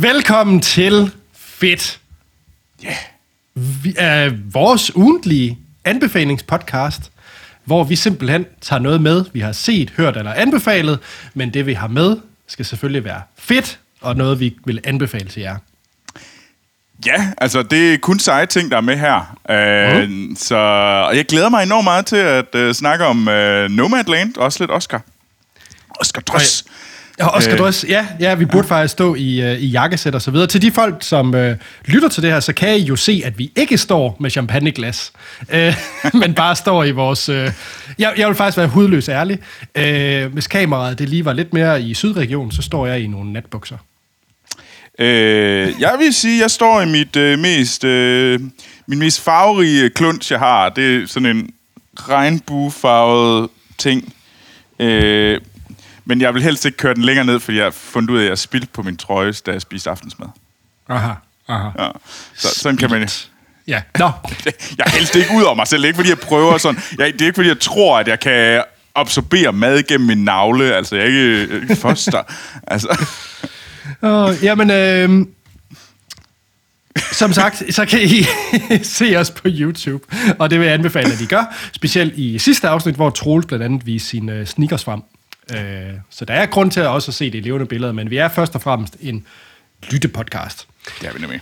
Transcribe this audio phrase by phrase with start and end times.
[0.00, 2.00] Velkommen til Fedt.
[2.82, 2.96] Ja.
[3.54, 7.10] Vi er vores ugentlige anbefalingspodcast,
[7.64, 10.98] hvor vi simpelthen tager noget med, vi har set, hørt eller anbefalet,
[11.34, 15.40] men det vi har med skal selvfølgelig være fedt, og noget vi vil anbefale til
[15.42, 15.56] jer.
[17.06, 19.36] Ja, altså det er kun seje ting, der er med her.
[19.48, 20.36] Uh, mm.
[20.36, 20.56] Så
[21.08, 24.70] og jeg glæder mig enormt meget til at uh, snakke om uh, Nomadland, også lidt
[24.70, 25.02] Oscar.
[26.00, 26.64] Oscar Drøs.
[27.18, 28.74] Ja, Oscar øh, Drøs, ja, ja, vi burde ja.
[28.74, 30.46] faktisk stå i, uh, i jakkesæt og så videre.
[30.46, 31.50] Til de folk, som uh,
[31.84, 35.12] lytter til det her, så kan I jo se, at vi ikke står med champagneglas,
[35.54, 35.74] uh,
[36.20, 37.28] men bare står i vores...
[37.28, 37.34] Uh,
[37.98, 39.38] jeg, jeg vil faktisk være hudløs ærlig.
[39.78, 43.32] Uh, hvis kameraet det lige var lidt mere i sydregionen, så står jeg i nogle
[43.32, 43.76] natbukser.
[44.98, 48.40] Øh, jeg vil sige, at jeg står i mit øh, mest, øh,
[48.86, 50.68] min mest farverige kluns, jeg har.
[50.68, 51.50] Det er sådan en
[51.96, 54.14] regnbuefarvet ting.
[54.80, 55.40] Øh,
[56.08, 58.22] men jeg vil helst ikke køre den længere ned, fordi jeg har fundet ud af,
[58.22, 60.28] at jeg spildt på min trøje, da jeg spiste aftensmad.
[60.88, 61.12] Aha,
[61.48, 61.68] aha.
[61.78, 61.88] Ja.
[62.34, 63.08] Så, sådan kan man...
[63.66, 64.10] Ja, nå.
[64.78, 65.82] Jeg er helst ikke ud over mig selv.
[65.82, 66.80] Det er ikke, fordi jeg prøver sådan...
[66.98, 68.62] Jeg, det er ikke, fordi jeg tror, at jeg kan
[68.94, 70.74] absorbere mad gennem min navle.
[70.74, 72.22] Altså, jeg er ikke øh, foster.
[72.72, 73.06] altså...
[74.02, 75.26] Oh, jamen, øh,
[77.12, 78.26] som sagt, så kan I
[78.82, 80.04] se os på YouTube,
[80.38, 81.54] og det vil jeg anbefale, at I gør.
[81.72, 85.02] Specielt i sidste afsnit, hvor Troels blandt andet viser sine sneakers frem.
[85.54, 88.10] Øh, så der er grund til at også at se det i levende billeder, men
[88.10, 89.26] vi er først og fremmest en
[89.90, 90.68] lyttepodcast.
[91.00, 91.40] Det er vi nemlig.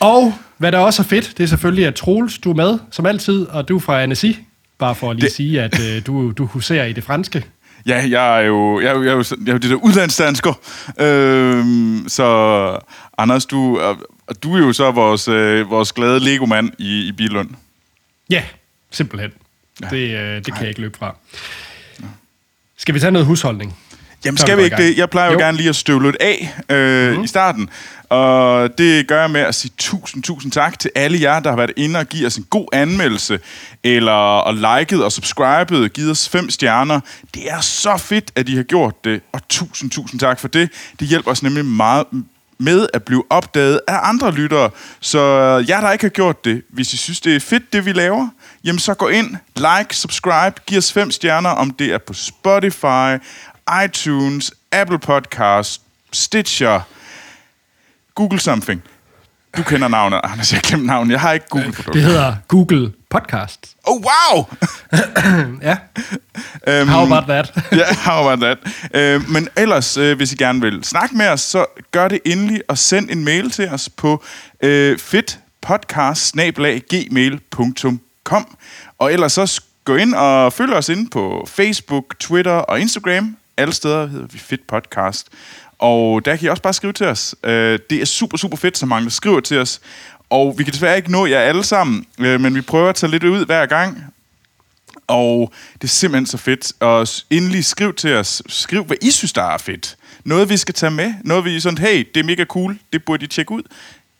[0.00, 3.06] Og hvad der også er fedt, det er selvfølgelig, at Troels, du er med, som
[3.06, 4.32] altid, og du er fra Annecy.
[4.78, 5.32] Bare for at lige det...
[5.32, 7.44] sige, at øh, du, du huserer i det franske.
[7.86, 9.76] Ja, jeg er jo, jeg er jo, jeg er jo, jeg er jo det der
[9.76, 10.52] udlandsdansker.
[11.00, 12.78] Øhm, så
[13.18, 13.80] Anders, du,
[14.42, 17.50] du er jo så vores, øh, vores glade legomand i, i Bilund.
[18.30, 18.44] Ja,
[18.90, 19.30] simpelthen.
[19.82, 19.88] Ja.
[19.88, 21.16] Det, øh, det kan jeg ikke løbe fra.
[22.78, 23.76] Skal vi tage noget husholdning?
[24.24, 24.98] Jamen skal vi ikke det?
[24.98, 27.24] Jeg plejer jo, jo gerne lige at støvle lidt af øh, mm.
[27.24, 27.68] i starten.
[28.08, 31.56] Og det gør jeg med at sige tusind, tusind tak til alle jer, der har
[31.56, 33.38] været inde og givet os en god anmeldelse,
[33.84, 37.00] eller og liket og subscribet, givet os fem stjerner.
[37.34, 40.70] Det er så fedt, at I har gjort det, og tusind, tusind tak for det.
[41.00, 42.06] Det hjælper os nemlig meget
[42.58, 44.70] med at blive opdaget af andre lyttere.
[45.00, 45.20] Så
[45.68, 48.28] jer, der ikke har gjort det, hvis I synes, det er fedt, det vi laver,
[48.66, 53.24] jamen så gå ind, like, subscribe, giv os fem stjerner, om det er på Spotify,
[53.84, 55.82] iTunes, Apple Podcast,
[56.12, 56.80] Stitcher,
[58.14, 58.82] Google something.
[59.56, 60.20] Du kender navnet.
[60.24, 61.12] Anders, jeg glemte navnet.
[61.12, 61.92] Jeg har ikke Google produkter.
[61.92, 63.76] Det hedder Google Podcast.
[63.84, 64.46] Oh, wow!
[65.62, 65.76] ja.
[66.82, 67.52] Um, how about that?
[67.72, 68.58] Ja, yeah, how about that?
[68.94, 72.62] Uh, men ellers, uh, hvis I gerne vil snakke med os, så gør det endelig
[72.68, 74.24] og send en mail til os på
[74.64, 74.68] uh,
[78.26, 78.58] fedtpodcast
[78.98, 83.36] Og ellers så gå ind og følg os ind på Facebook, Twitter og Instagram.
[83.56, 85.28] Alle steder hedder vi Fit Podcast.
[85.78, 87.34] Og der kan I også bare skrive til os.
[87.44, 89.80] Øh, det er super, super fedt, så mange der skriver til os.
[90.30, 93.10] Og vi kan desværre ikke nå jer alle sammen, øh, men vi prøver at tage
[93.10, 94.04] lidt ud hver gang.
[95.06, 96.72] Og det er simpelthen så fedt.
[96.80, 98.42] Og endelig skriv til os.
[98.48, 99.96] Skriv, hvad I synes, der er fedt.
[100.24, 101.14] Noget, vi skal tage med.
[101.24, 102.78] Noget, vi er sådan, hey, det er mega cool.
[102.92, 103.62] Det burde I tjekke ud.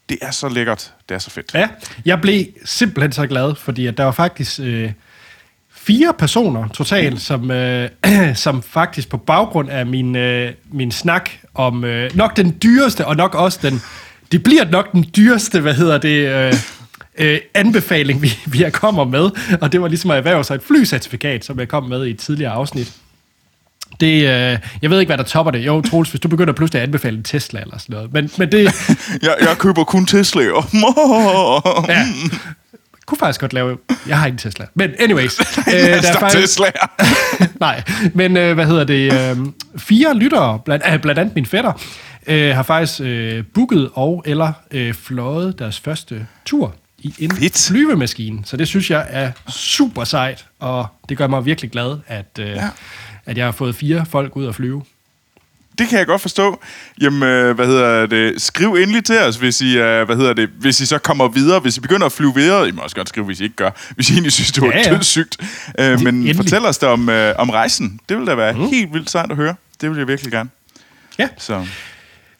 [0.08, 0.92] Det er så lækkert.
[1.08, 1.54] Det er så fedt.
[1.54, 1.68] Ja,
[2.04, 4.60] jeg blev simpelthen så glad, fordi at der var faktisk...
[4.60, 4.92] Øh
[5.86, 7.88] fire personer totalt, som, øh,
[8.34, 13.16] som faktisk på baggrund af min, øh, min snak om øh, nok den dyreste, og
[13.16, 13.80] nok også den,
[14.32, 16.54] det bliver nok den dyreste, hvad hedder det, øh,
[17.18, 19.30] øh, anbefaling, vi, vi er kommer med,
[19.60, 22.18] og det var ligesom at erhverve sig et flycertifikat, som jeg kom med i et
[22.18, 22.92] tidligere afsnit.
[24.00, 25.58] Det, øh, jeg ved ikke, hvad der topper det.
[25.58, 28.12] Jo, Troels, hvis du begynder pludselig at anbefale en Tesla eller sådan noget.
[28.12, 28.64] Men, men det...
[29.22, 30.42] jeg, jeg køber kun Tesla.
[31.88, 32.06] ja,
[33.06, 33.78] kunne faktisk godt lave...
[34.08, 34.66] Jeg har ikke en Tesla.
[34.74, 35.40] Men anyways.
[35.58, 36.66] øh, der er faktisk, Tesla.
[37.60, 37.82] nej,
[38.14, 39.12] men øh, hvad hedder det?
[39.12, 39.36] Øh,
[39.76, 41.72] fire lyttere, blandt, øh, blandt andet min fætter,
[42.26, 46.74] øh, har faktisk øh, booket og eller øh, fløjet deres første tur
[47.18, 47.66] i en Fedt.
[47.68, 48.44] flyvemaskine.
[48.44, 52.48] Så det synes jeg er super sejt, og det gør mig virkelig glad, at, øh,
[52.48, 52.68] ja.
[53.26, 54.82] at jeg har fået fire folk ud at flyve
[55.78, 56.60] det kan jeg godt forstå.
[57.00, 58.42] Jamen, øh, hvad hedder det?
[58.42, 61.60] Skriv endelig til os, hvis I, øh, hvad hedder det, hvis I så kommer videre.
[61.60, 63.70] Hvis I begynder at flyve videre, I må også godt skrive, hvis I ikke gør.
[63.94, 64.94] Hvis I egentlig synes, det var ja, ja.
[64.94, 65.36] dødssygt.
[65.78, 66.36] Øh, men endelig.
[66.36, 68.00] fortæl os da om, øh, om rejsen.
[68.08, 68.68] Det vil da være mm.
[68.68, 69.54] helt vildt sejt at høre.
[69.80, 70.50] Det vil jeg virkelig gerne.
[71.18, 71.28] Ja.
[71.38, 71.66] Så.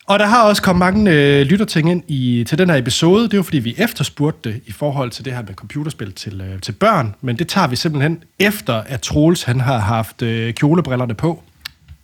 [0.07, 3.25] Og der har også kommet mange øh, lytterting ind i, til den her episode.
[3.25, 6.41] Det er jo fordi, vi efterspurgte det i forhold til det her med computerspil til,
[6.41, 7.15] øh, til børn.
[7.21, 11.43] Men det tager vi simpelthen efter, at Troels han har haft øh, kjolebrillerne på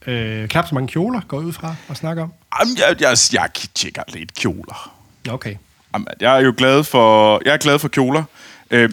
[0.06, 2.32] øh, knap så mange kjoler, går ud fra og snakker om?
[2.60, 4.92] Jamen, jeg, jeg, jeg tjekker lidt kjoler.
[5.30, 5.54] Okay.
[5.94, 8.24] Jamen, jeg er jo glad for, jeg er glad for kjoler.
[8.70, 8.90] Øh,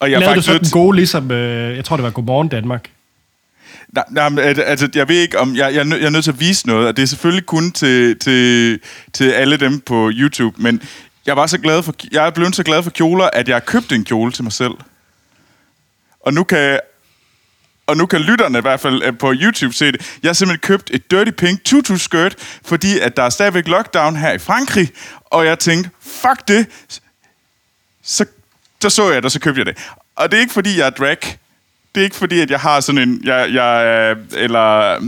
[0.00, 2.90] og jeg Lavede du så den gode, ligesom, øh, jeg tror det var Godmorgen Danmark?
[3.92, 5.56] Nej, nej, men, altså, jeg ved ikke om...
[5.56, 7.46] Jeg, jeg, er nø- jeg er nødt til at vise noget, og det er selvfølgelig
[7.46, 8.80] kun til, til,
[9.12, 10.82] til alle dem på YouTube, men
[11.26, 11.94] jeg var så glad for...
[12.12, 14.52] Jeg er blevet så glad for kjoler, at jeg har købt en kjole til mig
[14.52, 14.72] selv.
[16.20, 16.80] Og nu kan...
[17.86, 20.18] Og nu kan lytterne i hvert fald øh, på YouTube se det.
[20.22, 22.34] Jeg har simpelthen købt et Dirty Pink tutu skirt,
[22.64, 24.88] fordi at der er stadigvæk lockdown her i Frankrig,
[25.24, 26.66] og jeg tænkte, fuck det,
[28.02, 28.24] så,
[28.80, 29.78] så så jeg det, og så købte jeg det.
[30.16, 31.38] Og det er ikke, fordi jeg er drag.
[31.94, 33.20] Det er ikke, fordi at jeg har sådan en...
[33.24, 35.02] Jeg, jeg, øh, eller øh,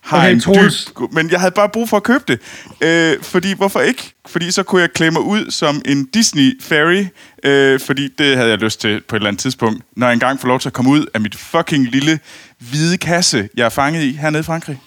[0.00, 0.84] har Okay, en Troels.
[0.84, 1.12] dyb...
[1.12, 2.40] Men jeg havde bare brug for at købe det.
[2.80, 4.12] Øh, fordi, hvorfor ikke?
[4.26, 7.06] Fordi så kunne jeg klæde mig ud som en Disney fairy,
[7.44, 10.40] øh, fordi det havde jeg lyst til på et eller andet tidspunkt, når jeg engang
[10.40, 12.20] får lov til at komme ud af mit fucking lille
[12.58, 14.80] hvide kasse, jeg er fanget i hernede i Frankrig.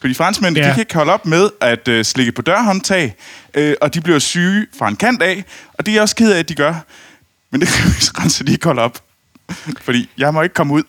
[0.00, 0.70] Fordi franskmændene, Ja.
[0.70, 3.14] de kan ikke holde op med at øh, slikke på dørhåndtag,
[3.54, 5.44] øh, og de bliver syge fra en kant af,
[5.74, 6.74] og det er jeg også ked af, at de gør.
[7.50, 7.84] Men det kan
[8.24, 9.02] vi så de ikke holde op.
[9.84, 10.82] Fordi jeg må ikke komme ud.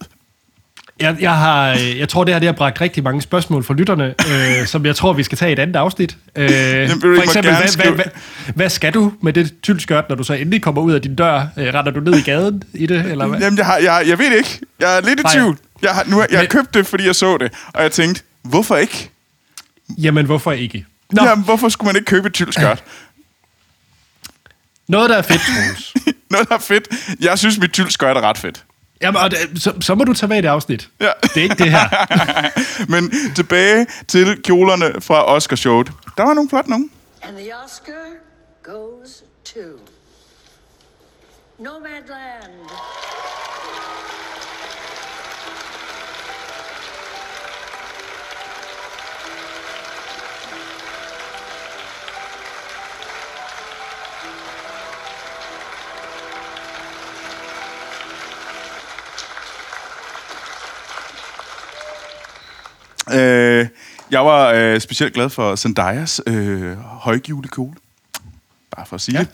[1.00, 3.74] Jeg, jeg, har, øh, jeg tror, det her det har bragt rigtig mange spørgsmål fra
[3.74, 4.15] lytterne,
[4.62, 6.18] øh, som jeg tror, vi skal tage i et andet afsnit.
[6.36, 6.50] Øh,
[6.89, 10.33] for eksempel, hvad, skrive- hvad, hvad, hvad skal du med det tyldskørt, når du så
[10.33, 11.48] endelig kommer ud af din dør?
[11.57, 13.39] Øh, render du ned i gaden i det, eller hvad?
[13.39, 14.60] Jamen, jeg, har, jeg, jeg ved det ikke.
[14.80, 15.57] Jeg er lidt i tvivl.
[15.81, 17.92] Jeg har, nu, har- jeg har Men- købt det, fordi jeg så det, og jeg
[17.92, 19.10] tænkte, hvorfor ikke?
[19.98, 20.86] Jamen, hvorfor ikke?
[21.12, 22.83] Nå, Jamen, hvorfor skulle man ikke købe et tyldskørt?
[24.88, 25.94] noget, der er fedt, Troels.
[26.31, 26.88] Noget, der er fedt.
[27.19, 28.63] Jeg synes, mit tyldskørt er ret fedt.
[29.01, 30.89] Jamen, og det, så, så må du tage med i det afsnit.
[31.00, 31.09] Ja.
[31.21, 31.89] Det er ikke det her.
[32.91, 35.91] Men tilbage til kjolerne fra Oscar-showet.
[36.18, 36.91] Der var nogle flotte nogen.
[37.21, 38.06] And the Oscar
[38.63, 39.59] goes to
[41.59, 42.53] Nomadland.
[63.13, 63.68] Øh,
[64.12, 67.50] jeg var øh, specielt glad for Zendayas øh, højgivende.
[68.75, 69.25] Bare for at sige ja.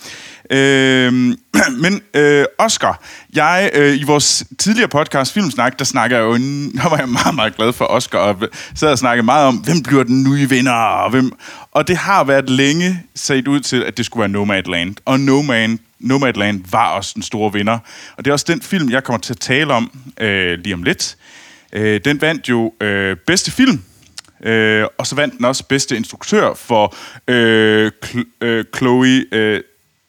[0.51, 0.57] det.
[0.57, 1.13] Øh,
[1.83, 3.01] men øh, Oscar,
[3.33, 6.33] jeg øh, i vores tidligere podcast, Filmsnak, der snakker jeg jo,
[6.81, 9.83] der var jeg meget, meget glad for Oscar, og sad og snakkede meget om, hvem
[9.83, 11.31] bliver den nye vinder, og, hvem,
[11.71, 14.95] og det har været længe set ud til, at det skulle være Nomadland.
[15.05, 17.79] Og Nomad, Nomadland var også den store vinder.
[18.17, 19.91] Og det er også den film, jeg kommer til at tale om
[20.21, 21.15] øh, lige om lidt.
[21.17, 21.42] Øh,
[21.81, 23.83] den vandt jo øh, bedste film,
[24.43, 26.95] øh, og så vandt den også bedste instruktør for
[27.27, 29.61] øh, Cl- øh, Chloe øh,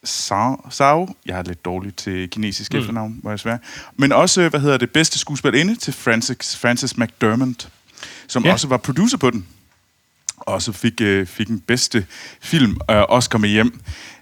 [0.05, 0.69] Zhao.
[0.71, 1.15] Zhao.
[1.25, 2.79] Jeg er lidt dårlig til kinesisk mm.
[2.79, 3.59] efternavn, må jeg svære.
[3.95, 7.67] Men også, øh, hvad hedder det, bedste skuespillerinde til Francis, Francis McDermott,
[8.27, 8.51] som Ja.
[8.51, 9.47] også var producer på den.
[10.37, 12.05] Og så fik, øh, fik en bedste
[12.41, 13.79] film øh, Oscar med hjem.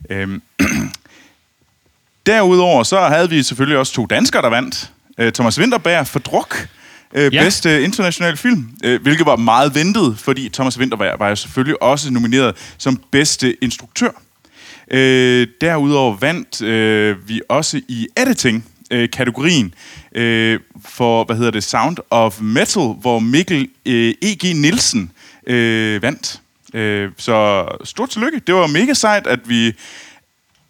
[0.10, 0.42] Øhm,
[2.25, 4.92] Derudover så havde vi selvfølgelig også to danskere, der vandt.
[5.18, 6.68] Øh, Thomas Winterberg for Druk,
[7.15, 7.44] øh, Ja.
[7.44, 12.12] bedste internationale film, øh, hvilket var meget ventet, fordi Thomas Winterberg var jo selvfølgelig også
[12.12, 14.10] nomineret som bedste instruktør.
[14.92, 19.74] Øh, derudover vandt øh, vi også i editing-kategorien
[20.15, 24.56] øh, for, hvad hedder det, Sound of Metal, hvor Mikkel øh, E.G.
[24.56, 25.12] Nielsen
[25.48, 26.39] øh, vandt.
[26.74, 28.42] Øh, så stort tillykke.
[28.48, 29.74] Det var mega sejt, at vi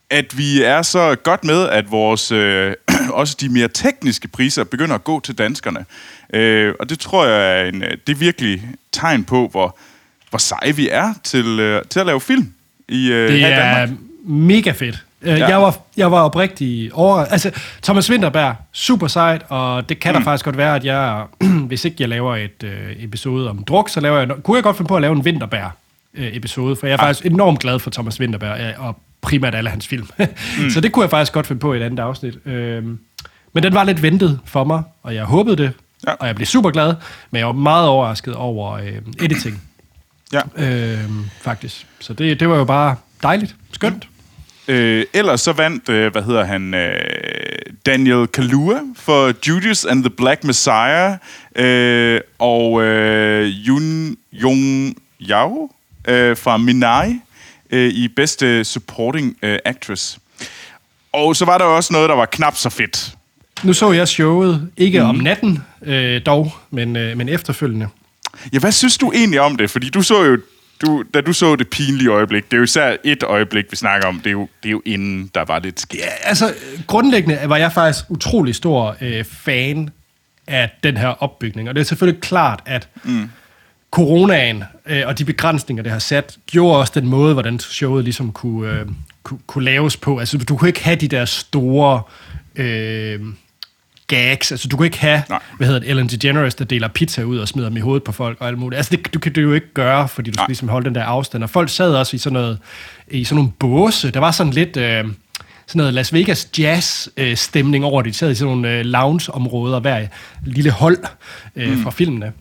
[0.10, 2.74] at vi er så godt med, at vores øh,
[3.22, 5.86] også de mere tekniske priser begynder at gå til danskerne.
[6.34, 9.78] Øh, og det tror jeg er, en, øh, det er virkelig tegn på, hvor,
[10.30, 12.54] hvor seje vi er til, øh, til at lave film
[12.88, 14.00] i, øh, Det her i er Danmark.
[14.26, 15.04] mega fedt.
[15.26, 15.36] Ja.
[15.36, 15.48] Ja.
[15.48, 17.18] Jeg, var, jeg var oprigtig over...
[17.18, 17.52] Altså,
[17.84, 20.18] Thomas Winterberg, super sejt, og det kan mm.
[20.18, 21.26] der faktisk godt være, at jeg,
[21.68, 24.78] hvis ikke jeg laver et øh, episode om druk, så laver jeg, kunne jeg godt
[24.78, 28.60] finde på at lave en Winterberg-episode, for jeg er faktisk enormt glad for Thomas Winterberg,
[28.60, 30.08] øh, og primært alle hans film.
[30.60, 30.70] mm.
[30.70, 32.38] så det kunne jeg faktisk godt finde på i et andet afsnit.
[32.46, 33.00] Øhm,
[33.54, 35.72] men den var lidt ventet for mig, og jeg håbede det,
[36.08, 36.12] ja.
[36.14, 36.94] Og jeg blev super glad,
[37.32, 39.62] men jeg var meget overrasket over øh, editing,
[40.34, 40.42] Ja.
[40.58, 41.88] øhm, faktisk.
[42.00, 44.08] Så det, det var jo bare dejligt, skønt.
[44.68, 46.94] Øh, ellers så vandt, øh, hvad hedder han, øh,
[47.86, 51.18] Daniel Kaluuya for Judas and the Black Messiah,
[51.56, 54.96] øh, og øh, Yun Jong
[55.30, 55.70] Yao
[56.08, 57.20] øh, fra Minari
[57.74, 60.20] øh, i bedste supporting øh, actress.
[61.14, 63.14] Og så var der også noget, der var knap så fedt.
[63.64, 65.10] Nu så jeg showet, ikke mm.
[65.10, 67.88] om natten øh, dog, men, øh, men efterfølgende.
[68.54, 69.70] Ja, hvad synes du egentlig om det?
[69.70, 70.38] Fordi du så jo,
[70.82, 74.08] du, da du så det pinlige øjeblik, det er jo især et øjeblik, vi snakker
[74.08, 76.02] om, det er jo, det er jo inden der var lidt skidt.
[76.02, 76.54] Ja, altså,
[76.88, 79.90] grundlæggende var jeg faktisk utrolig stor øh, fan
[80.48, 81.70] af den her opbygning.
[81.70, 83.30] Og det er selvfølgelig klart, at mm.
[83.94, 88.32] Coronaen øh, og de begrænsninger, det har sat, gjorde også den måde, hvordan showet ligesom
[88.32, 88.86] kunne, øh,
[89.24, 90.20] kunne, kunne laves på.
[90.20, 92.02] Altså, du kunne ikke have de der store...
[92.56, 93.22] Øh,
[94.08, 94.52] gags.
[94.52, 95.40] Altså, du kan ikke have, Nej.
[95.58, 98.12] hvad hedder det, Ellen DeGeneres, der deler pizza ud og smider dem i hovedet på
[98.12, 98.78] folk og alt muligt.
[98.78, 100.48] Altså, det, du kan det jo ikke gøre, fordi du skal Nej.
[100.48, 101.44] ligesom holde den der afstand.
[101.44, 102.60] Og folk sad også i sådan noget,
[103.08, 104.12] i sådan nogle båse.
[104.12, 104.78] Der var sådan lidt...
[104.78, 105.06] Øh,
[105.68, 108.14] sådan noget Las Vegas jazz-stemning over det.
[108.14, 110.08] De sad i sådan nogle øh, lounge-områder, hver
[110.46, 110.98] lille hold
[111.56, 111.84] øh, mm.
[111.84, 112.32] fra filmene.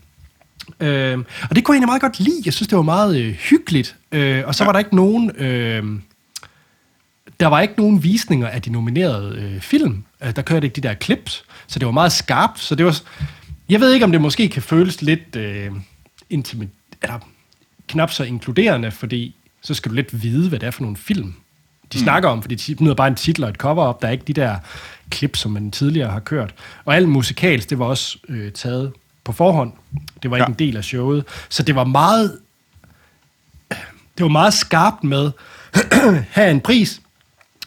[0.81, 1.19] Øh,
[1.51, 2.43] og det kunne jeg egentlig meget godt lide.
[2.45, 3.97] Jeg synes, det var meget øh, hyggeligt.
[4.13, 4.67] Øh, og så ja.
[4.67, 5.31] var der ikke nogen...
[5.37, 5.85] Øh,
[7.41, 10.05] der var ikke nogen visninger af de nominerede øh, film.
[10.25, 12.61] Øh, der kørte ikke de der clips, så det var meget skarpt.
[12.61, 13.01] Så det var...
[13.69, 15.71] Jeg ved ikke, om det måske kan føles lidt øh,
[16.31, 16.69] intimid...
[17.03, 17.19] eller
[17.89, 21.35] knap så inkluderende, fordi så skal du lidt vide, hvad det er for nogle film,
[21.93, 22.05] de mm.
[22.05, 24.03] snakker om, fordi de smider bare en titel og et cover op.
[24.03, 24.57] Der er ikke de der
[25.11, 26.55] klip, som man tidligere har kørt.
[26.85, 28.93] Og alt musikalsk, det var også øh, taget
[29.25, 29.73] på forhånd.
[30.23, 30.47] Det var ikke Ja.
[30.53, 31.25] en del af showet.
[31.49, 32.39] Så det var meget...
[34.19, 35.31] Det var meget skarpt med,
[36.35, 37.01] her er en pris,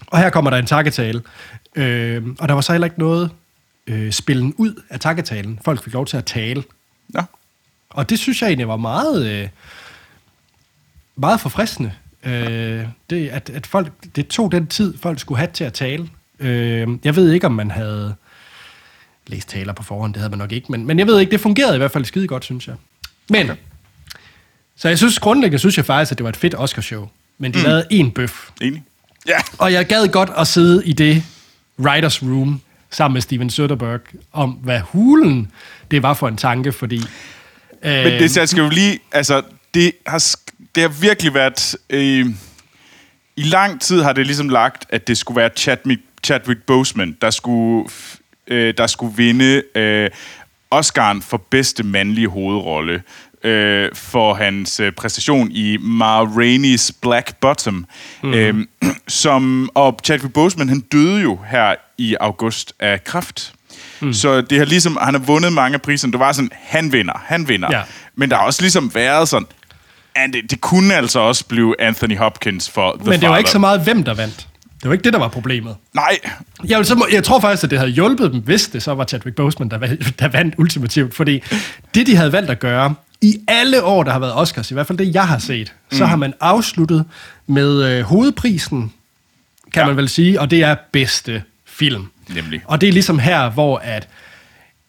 [0.08, 1.22] og her kommer der en takketale.
[1.76, 3.32] Øh, og der var så heller ikke noget
[3.88, 5.60] øh, spillen ud af takketalen.
[5.66, 6.64] Folk fik lov til at tale.
[7.16, 7.22] Ja.
[7.90, 9.48] Og det synes jeg egentlig var meget, øh,
[11.16, 11.92] meget forfriskende.
[12.24, 16.10] Øh, det, at, at folk, det tog den tid, folk skulle have til at tale.
[16.40, 18.16] Øh, jeg ved ikke, om man havde
[19.28, 21.40] læst taler på forhånd, det havde man nok ikke, men, men jeg ved ikke, det
[21.40, 22.76] fungerede i hvert fald skide godt, synes jeg.
[23.30, 23.62] Men, okay.
[24.76, 27.10] så jeg synes grundlæggende, synes jeg faktisk, at det var et fedt Oscarshow.
[27.38, 27.64] Men de mm.
[27.64, 28.50] lavede en bøf.
[28.62, 28.84] Enig?
[29.28, 29.38] Ja.
[29.58, 31.24] Og jeg gad godt at sidde i det
[31.80, 34.04] writers room sammen med Steven Soderbergh
[34.34, 35.52] om, hvad hulen
[35.92, 37.02] det var for en tanke, fordi...
[37.84, 39.00] Øh, Men det jeg skal jo lige...
[39.12, 39.42] Altså,
[39.74, 40.36] det har,
[40.76, 41.76] det har virkelig været...
[41.90, 42.26] Øh,
[43.36, 47.30] I lang tid har det ligesom lagt, at det skulle være Chadwick, Chadwick Boseman, der
[47.30, 47.90] skulle,
[48.48, 50.10] øh, der skulle vinde øh,
[50.76, 53.02] Oscar'en for bedste mandlige hovedrolle
[53.44, 57.86] øh, for hans øh, præstation i Ma Rainey's Black Bottom.
[58.24, 58.34] Mm.
[58.34, 58.66] Øh,
[59.08, 63.54] som, og Chadwick Boseman, han døde jo her i august af kræft.
[64.00, 64.14] Mm.
[64.14, 66.12] Så det har ligesom, han har vundet mange af priserne.
[66.12, 67.68] Det var sådan, han vinder, han vinder.
[67.72, 67.82] Ja.
[68.16, 69.48] Men der har også ligesom været sådan,
[70.16, 73.38] at det, det kunne altså også blive Anthony Hopkins for The men det var Father.
[73.38, 74.48] ikke så meget, hvem der vandt.
[74.86, 75.76] Det var ikke det, der var problemet.
[75.94, 76.18] Nej,
[76.68, 79.36] Jeg, så, jeg tror faktisk, at det havde hjulpet dem, hvis det så var Chadwick
[79.36, 79.78] Boseman, der,
[80.20, 81.16] der vandt ultimativt.
[81.16, 81.42] Fordi
[81.96, 84.88] det, de havde valgt at gøre, i alle år, der har været Oscars, i hvert
[84.88, 85.98] fald det, jeg har set, mm.
[85.98, 87.06] så har man afsluttet
[87.48, 88.94] med øh, hovedprisen,
[89.74, 89.88] kan ja.
[89.88, 92.08] man vel sige, og det er bedste film.
[92.28, 92.62] Nemlig.
[92.66, 94.08] Og det er ligesom her, hvor at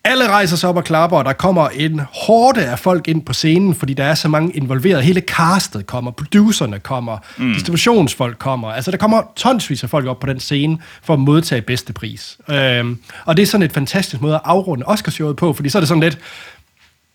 [0.06, 3.32] alle rejser sig op og klapper, og der kommer en hårde af folk ind på
[3.32, 5.02] scenen, fordi der er så mange involveret.
[5.02, 7.52] Hele castet kommer, producerne kommer, mm.
[7.52, 8.68] distributionsfolk kommer.
[8.68, 12.38] Altså, der kommer tonsvis af folk op på den scene for at modtage bedste pris.
[12.48, 15.80] Øhm, og det er sådan et fantastisk måde at afrunde Oscarshowet på, fordi så er
[15.80, 16.18] det sådan lidt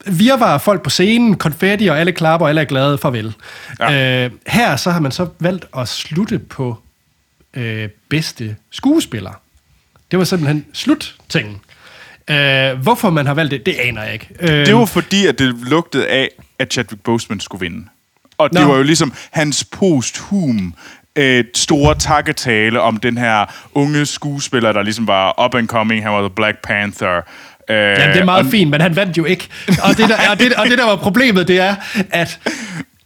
[0.05, 3.33] virvar folk på scenen, konfetti, og alle klapper, og alle er glade, farvel.
[3.79, 4.25] Ja.
[4.25, 6.77] Øh, her så har man så valgt at slutte på
[7.53, 9.31] øh, bedste skuespiller.
[10.11, 11.61] Det var simpelthen sluttingen.
[12.31, 14.27] Øh, hvorfor man har valgt det, det aner jeg ikke.
[14.39, 17.85] Øh, det var fordi, at det lugtede af, at Chadwick Boseman skulle vinde.
[18.37, 18.67] Og det Nå.
[18.67, 20.73] var jo ligesom hans posthum
[21.15, 26.03] øh, store takketale om den her unge skuespiller, der ligesom var up and coming.
[26.03, 27.17] Han var The Black Panther.
[27.17, 29.47] Øh, Ja, det er meget og, fint, men han vandt jo ikke.
[29.67, 31.75] Og det, der, og, det, og det, der var problemet, det er,
[32.11, 32.39] at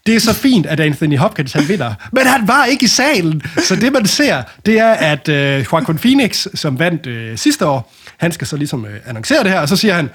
[0.06, 3.42] det er så fint, at Anthony Hopkins han vinder, men han var ikke i salen.
[3.58, 7.94] Så det, man ser, det er, at øh, Joaquin Phoenix, som vandt øh, sidste år,
[8.26, 10.10] han skal så ligesom øh, annoncere det her, og så siger han,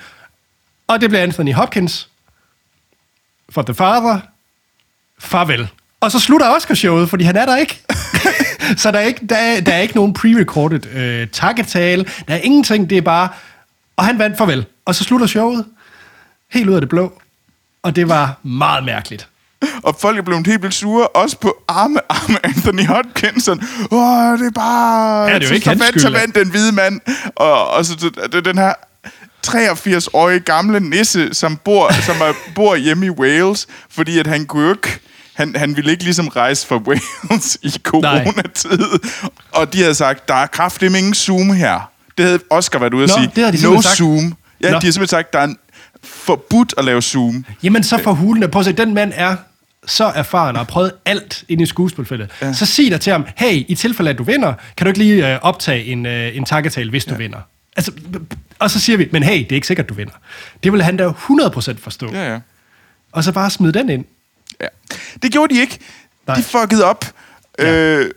[0.86, 2.08] og det bliver Anthony Hopkins
[3.50, 4.18] for The Father,
[5.18, 5.68] farvel.
[6.00, 7.80] Og så slutter Oscar-showet, fordi han er der ikke.
[8.82, 12.04] så der er ikke, der er, der er ikke nogen pre-recorded øh, takketale.
[12.28, 13.28] Der er ingenting, det er bare...
[13.96, 14.66] Og han vandt farvel.
[14.84, 15.64] Og så slutter showet
[16.48, 17.20] helt ud af det blå.
[17.82, 19.28] Og det var meget mærkeligt
[19.82, 23.44] og folk er blevet helt vildt sure, også på arme, arme Anthony Hopkins.
[23.44, 25.28] Sådan, Åh, det er bare...
[25.28, 27.00] Ja, det er jo ikke hans skyld, vandt den hvide mand.
[27.36, 28.72] Og, og så det, det, den her
[29.46, 34.70] 83-årige gamle nisse, som bor, som er, bor hjemme i Wales, fordi at han kunne
[34.70, 35.00] ikke...
[35.34, 39.00] Han, han ville ikke ligesom rejse fra Wales i coronatid.
[39.52, 41.90] Og de havde sagt, der er kraftigt ingen Zoom her.
[42.18, 43.30] Det havde Oscar været ude at Nå, sige.
[43.34, 43.96] det havde de no sagt.
[43.96, 44.34] Zoom.
[44.62, 44.78] Ja, Nå.
[44.78, 45.54] de har simpelthen sagt, der er
[46.04, 47.44] forbudt at lave Zoom.
[47.62, 48.48] Jamen så for hulene.
[48.56, 49.36] At se, den mand er
[49.86, 52.30] så erfaren og har prøvet alt ind i skuespilfeltet.
[52.42, 52.52] Ja.
[52.52, 55.32] Så sig der til ham, hey, i tilfælde at du vinder, kan du ikke lige
[55.34, 57.12] øh, optage en, øh, en takketale, hvis ja.
[57.12, 57.38] du vinder.
[57.76, 57.92] Altså,
[58.58, 60.12] og så siger vi, men hey, det er ikke sikkert, du vinder.
[60.62, 61.12] Det vil han da 100%
[61.78, 62.12] forstå.
[62.12, 62.38] Ja, ja.
[63.12, 64.04] Og så bare smide den ind.
[64.60, 64.66] Ja.
[65.22, 65.78] Det gjorde de ikke.
[66.26, 66.36] Nej.
[66.36, 67.04] De fuckede op.
[67.58, 67.72] Ja.
[67.72, 68.10] Øh,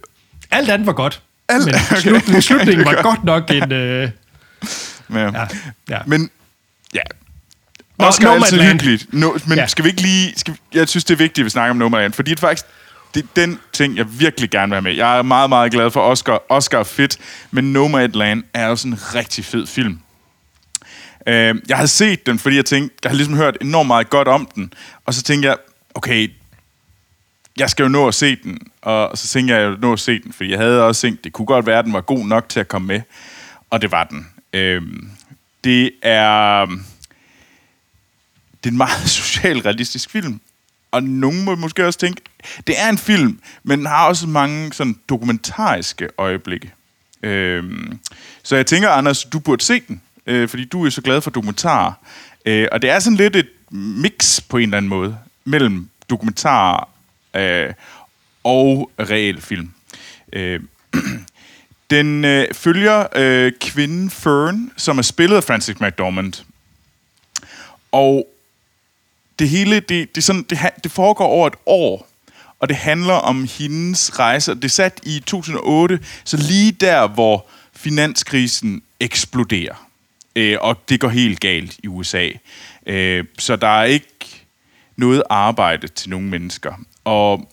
[0.52, 1.22] Alt andet var godt.
[1.50, 1.96] Alt- men okay.
[1.96, 3.72] slutningen, slutningen var godt nok en...
[3.72, 4.10] Øh,
[5.14, 5.20] ja.
[5.20, 5.48] ja,
[5.90, 6.00] ja.
[6.06, 6.30] Men,
[6.94, 7.02] ja.
[8.04, 9.14] Nå, Oscar er altid hyggeligt.
[9.14, 9.62] No, men Ja.
[9.62, 9.68] ja.
[9.68, 10.34] skal vi ikke lige...
[10.38, 12.42] Skal, vi- jeg synes, det er vigtigt, at vi snakker om Nomadland, fordi det er
[12.42, 12.66] faktisk
[13.14, 14.94] det er den ting, jeg virkelig gerne vil have med.
[14.94, 16.42] Jeg er meget, meget glad for Oscar.
[16.50, 17.18] Oscar er fedt,
[17.52, 20.00] men Nomadland er også en rigtig fed film.
[21.28, 24.28] Øh, jeg havde set den, fordi jeg tænkte, jeg havde ligesom hørt enormt meget godt
[24.28, 24.74] om den,
[25.06, 25.58] og så tænkte jeg,
[25.96, 26.32] okay,
[27.58, 30.20] jeg skal jo nå at se den, og så tænkte jeg, jeg nå at se
[30.20, 32.50] den, fordi jeg havde også tænkt, det kunne godt være, at den var god nok
[32.50, 33.02] til at komme med,
[33.70, 34.28] og det var den.
[34.54, 34.82] Øh,
[35.64, 36.68] det er
[38.64, 40.40] det er en meget socialrealistisk film.
[40.92, 42.22] Og nogen må måske også tænke,
[42.68, 46.74] det er en film, men den har også mange sådan dokumentariske øjeblikke.
[47.24, 48.00] Øhm,
[48.44, 51.32] så jeg tænker, Anders, du burde se den, øh, fordi du er så glad for
[51.32, 51.94] dokumentarer.
[52.46, 56.90] Øh, og det er sådan lidt et mix på en eller anden måde mellem dokumentar
[57.36, 57.74] øh,
[58.44, 59.72] og reel film.
[60.34, 60.60] Øh,
[61.90, 66.34] den øh, følger øh, kvinden Fern, som er spillet af Francis McDormand.
[67.92, 68.33] Og
[69.40, 72.08] det hele, det, det, sådan, det, det foregår over et år,
[72.60, 74.56] og det handler om hendes rejse.
[74.56, 79.90] Det er sat i 2008, så lige der, hvor finanskrisen eksploderer,
[80.36, 82.30] øh, og det går helt galt i USA.
[82.86, 84.46] Øh, så der er ikke
[84.96, 86.74] noget arbejde til nogle mennesker.
[87.04, 87.50] Og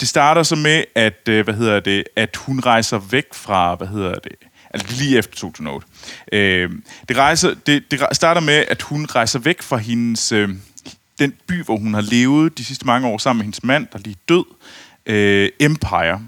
[0.00, 3.86] det starter så med, at, øh, hvad hedder det, at hun rejser væk fra, hvad
[3.86, 4.36] hedder det,
[4.74, 5.86] altså lige efter 2008.
[6.32, 6.70] Øh,
[7.08, 10.48] det, rejser, det, det starter med, at hun rejser væk fra hendes, øh,
[11.18, 13.98] den by, hvor hun har levet de sidste mange år sammen med hendes mand, der
[13.98, 14.44] lige død,
[15.06, 16.20] øh, Empire.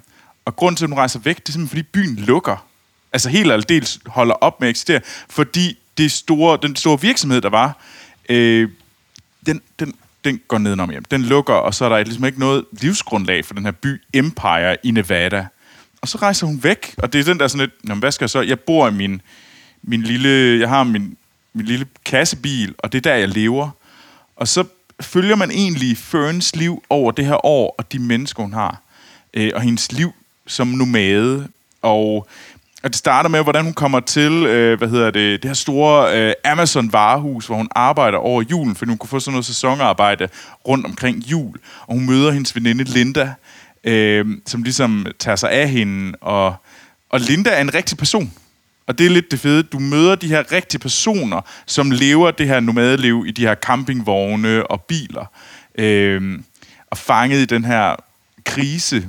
[0.45, 2.67] Og grunden til, at hun rejser væk, det er simpelthen, fordi byen lukker.
[3.13, 5.01] Altså helt aldeles holder op med at eksistere,
[5.31, 7.83] fordi det store, den store virksomhed, der var,
[8.29, 8.69] øh,
[9.47, 11.05] den, den, den går nedenom hjem.
[11.05, 14.77] Den lukker, og så er der ligesom ikke noget livsgrundlag for den her by Empire
[14.83, 15.47] i Nevada.
[16.07, 18.31] Og så rejser hun væk, og det er den der sådan lidt, hvad skal jeg
[18.31, 18.41] så?
[18.41, 19.23] Jeg bor i min,
[19.83, 21.17] min lille, jeg har min,
[21.53, 23.71] min lille kassebil, og det er der, jeg lever.
[24.37, 24.65] Og så
[25.01, 28.83] følger man egentlig Ferns liv over det her år, og de mennesker, hun har.
[29.35, 30.13] Øh, og hendes liv
[30.47, 31.49] som nomade.
[31.83, 32.29] Og,
[32.83, 36.19] og det starter med, hvordan hun kommer til, øh, hvad hedder det, det her store
[36.21, 40.29] øh, Amazon-varehus, hvor hun arbejder over julen, fordi hun kunne få sådan noget sæsonarbejde
[40.69, 41.57] rundt omkring jul.
[41.87, 43.35] Og hun møder hendes veninde Linda,
[43.87, 46.19] øh, som ligesom tager sig af hende.
[46.21, 46.55] Og,
[47.11, 48.33] og Linda er en rigtig person.
[48.87, 49.63] Og det er lidt det fede.
[49.63, 54.67] Du møder de her rigtige personer, som lever det her nomadeliv i de her campingvogne
[54.67, 55.25] og biler.
[55.79, 56.39] Øh,
[56.91, 57.97] og fanget i den her
[58.45, 59.09] krise.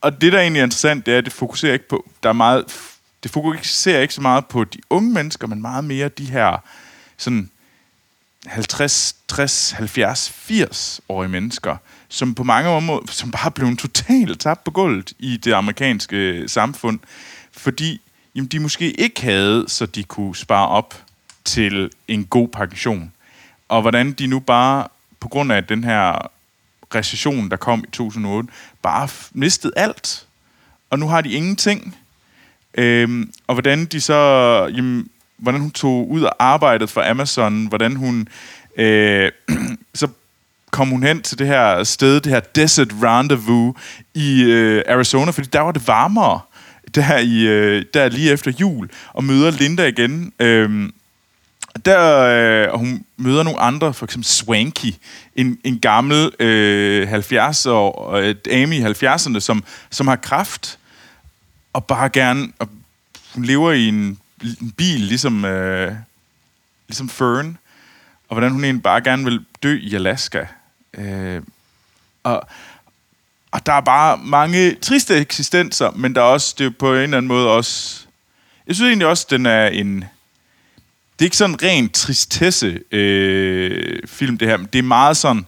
[0.00, 2.10] Og det, der egentlig er interessant, det er, at det fokuserer ikke på...
[2.22, 2.64] Der er meget,
[3.22, 6.62] det fokuserer ikke så meget på de unge mennesker, men meget mere de her
[7.16, 7.50] sådan
[8.46, 11.76] 50, 60, 70, 80-årige mennesker,
[12.12, 16.48] som på mange områder, som bare blev totalt tabt på gulvet i det amerikanske øh,
[16.48, 16.98] samfund,
[17.52, 18.00] fordi
[18.34, 20.94] jamen, de måske ikke havde, så de kunne spare op
[21.44, 23.12] til en god pension.
[23.68, 24.88] Og hvordan de nu bare,
[25.20, 26.30] på grund af den her
[26.94, 28.48] recession, der kom i 2008,
[28.82, 30.26] bare mistede alt.
[30.90, 31.96] Og nu har de ingenting.
[32.74, 34.20] Øhm, og hvordan de så,
[34.76, 38.28] jamen, hvordan hun tog ud og arbejdede for Amazon, hvordan hun
[38.76, 39.30] øh,
[39.94, 40.08] så
[40.72, 43.76] kom hun hen til det her sted, det her Desert Rendezvous
[44.14, 46.40] i øh, Arizona, fordi der var det varmere
[46.94, 50.32] der, i, øh, der lige efter jul, og møder Linda igen.
[50.38, 50.90] Øh,
[51.84, 54.94] der, øh, hun møder nogle andre, for eksempel Swanky,
[55.36, 60.78] en, en gammel øh, 70 år øh, dame i 70'erne, som, som har kraft,
[61.72, 62.68] og bare gerne, og
[63.34, 64.18] hun lever i en,
[64.60, 65.92] en bil, ligesom, øh,
[66.88, 67.58] ligesom Fern,
[68.28, 70.44] og hvordan hun egentlig bare gerne vil dø i Alaska.
[70.98, 71.42] Øh,
[72.22, 72.42] og,
[73.50, 77.00] og der er bare mange triste eksistenser, men der er også, det er på en
[77.00, 78.06] eller anden måde også...
[78.66, 79.96] Jeg synes egentlig også, den er en...
[81.12, 85.16] Det er ikke sådan en ren tristesse øh, film, det her, men det er meget
[85.16, 85.46] sådan...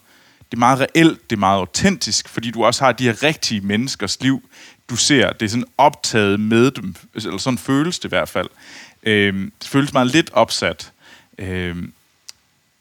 [0.50, 3.60] Det er meget reelt, det er meget autentisk, fordi du også har de her rigtige
[3.60, 4.48] menneskers liv,
[4.90, 5.32] du ser.
[5.32, 8.48] Det er sådan optaget med dem, eller sådan føles det i hvert fald.
[9.02, 10.92] Øh, det føles meget lidt opsat.
[11.38, 11.76] Øh,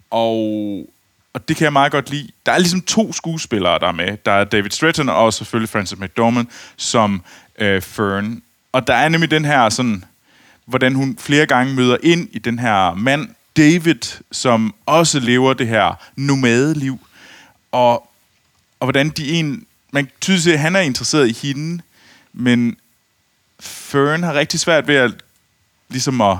[0.10, 0.89] og
[1.34, 2.30] og det kan jeg meget godt lide.
[2.46, 4.17] Der er ligesom to skuespillere, der er med.
[4.26, 7.24] Der er David Stratton og selvfølgelig Francis McDormand som
[7.60, 8.41] øh, Fern.
[8.72, 10.04] Og der er nemlig den her sådan,
[10.65, 15.67] hvordan hun flere gange møder ind i den her mand, David, som også lever det
[15.67, 17.00] her nomadeliv.
[17.72, 18.10] Og,
[18.80, 19.65] og hvordan de en...
[19.91, 21.84] Man tydeligt at han er interesseret i hende,
[22.34, 22.78] men
[23.60, 25.12] Fern har rigtig svært ved at
[25.89, 26.38] ligesom at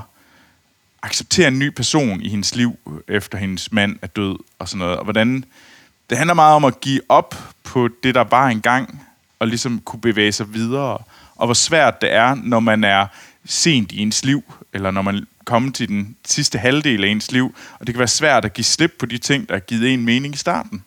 [1.04, 4.78] acceptere en ny person i hendes liv, øh, efter hendes mand er død og sådan
[4.78, 4.96] noget.
[4.96, 5.44] Og hvordan...
[6.10, 9.02] Det handler meget om at give op på det, der var engang,
[9.38, 10.98] og ligesom kunne bevæge sig videre.
[11.36, 13.06] Og hvor svært det er, når man er
[13.44, 17.54] sent i ens liv, eller når man kommer til den sidste halvdel af ens liv.
[17.78, 20.04] Og det kan være svært at give slip på de ting, der har givet en
[20.04, 20.84] mening i starten.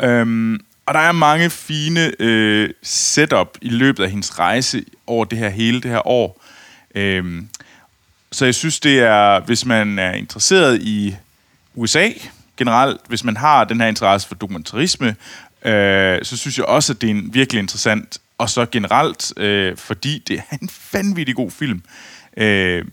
[0.00, 5.38] Øhm, og der er mange fine øh, setup i løbet af hendes rejse over det
[5.38, 6.44] her hele det her år.
[6.94, 7.48] Øhm,
[8.32, 11.16] så jeg synes, det er, hvis man er interesseret i
[11.74, 12.08] USA
[12.56, 15.16] generelt, hvis man har den her interesse for dokumentarisme,
[15.64, 19.76] øh, så synes jeg også, at det er en virkelig interessant, og så generelt, øh,
[19.76, 21.82] fordi det er en vanvittig god film,
[22.36, 22.84] øh,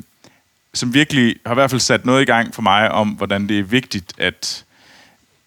[0.74, 3.60] som virkelig har i hvert fald sat noget i gang for mig om, hvordan det
[3.60, 4.66] er vigtigt, at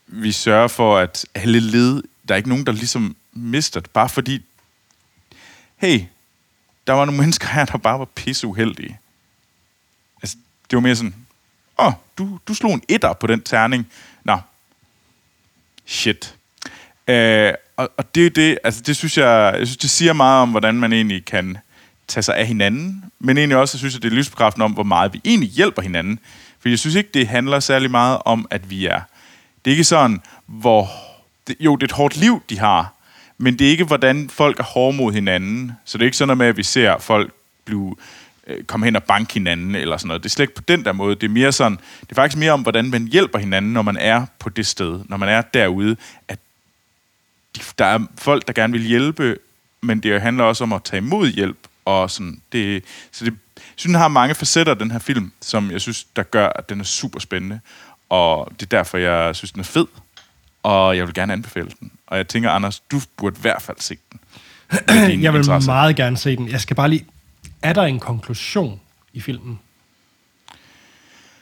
[0.07, 4.09] vi sørger for, at alle led, der er ikke nogen, der ligesom mister det, bare
[4.09, 4.43] fordi,
[5.77, 6.01] hey,
[6.87, 8.99] der var nogle mennesker her, der bare var pisseuheldige
[10.73, 11.15] det var mere sådan,
[11.79, 13.87] åh, oh, du, du slog en etter på den terning.
[14.25, 14.39] Nå,
[15.87, 16.35] shit.
[17.09, 20.43] Øh, og, og det er det, altså det synes jeg, jeg synes, det siger meget
[20.43, 21.59] om, hvordan man egentlig kan
[22.09, 24.83] tage sig af hinanden, men egentlig også, jeg synes jeg, det er livsbekræftende om, hvor
[24.83, 26.19] meget vi egentlig hjælper hinanden.
[26.61, 29.01] For jeg synes ikke, det handler særlig meget om, at vi er...
[29.65, 30.91] Det er ikke sådan, hvor...
[31.47, 32.95] Det, jo, det er et hårdt liv, de har,
[33.39, 35.73] men det er ikke, hvordan folk er hårde mod hinanden.
[35.85, 37.33] Så det er ikke sådan noget med, at vi ser folk
[37.65, 37.97] blive,
[38.47, 40.23] øh, komme hen og banke hinanden, eller sådan noget.
[40.23, 41.15] Det er slet ikke på den der måde.
[41.15, 43.97] Det er mere sådan, det er faktisk mere om, hvordan man hjælper hinanden, når man
[43.97, 45.97] er på det sted, når man er derude,
[46.29, 46.39] at
[47.57, 49.37] de, der er folk, der gerne vil hjælpe,
[49.81, 53.63] men det handler også om at tage imod hjælp, og sådan, det, så det, jeg
[53.77, 56.81] synes, den har mange facetter, den her film, som jeg synes, der gør, at den
[56.81, 57.61] er super spændende,
[58.09, 59.87] og det er derfor, jeg synes, den er fed,
[60.63, 61.93] og jeg vil gerne anbefale den.
[62.07, 64.21] Og jeg tænker, Anders, du burde i hvert fald se den.
[65.23, 65.73] Jeg vil interesser.
[65.73, 66.49] meget gerne se den.
[66.49, 67.07] Jeg skal bare lige...
[67.63, 68.81] Er der en konklusion
[69.13, 69.59] i filmen?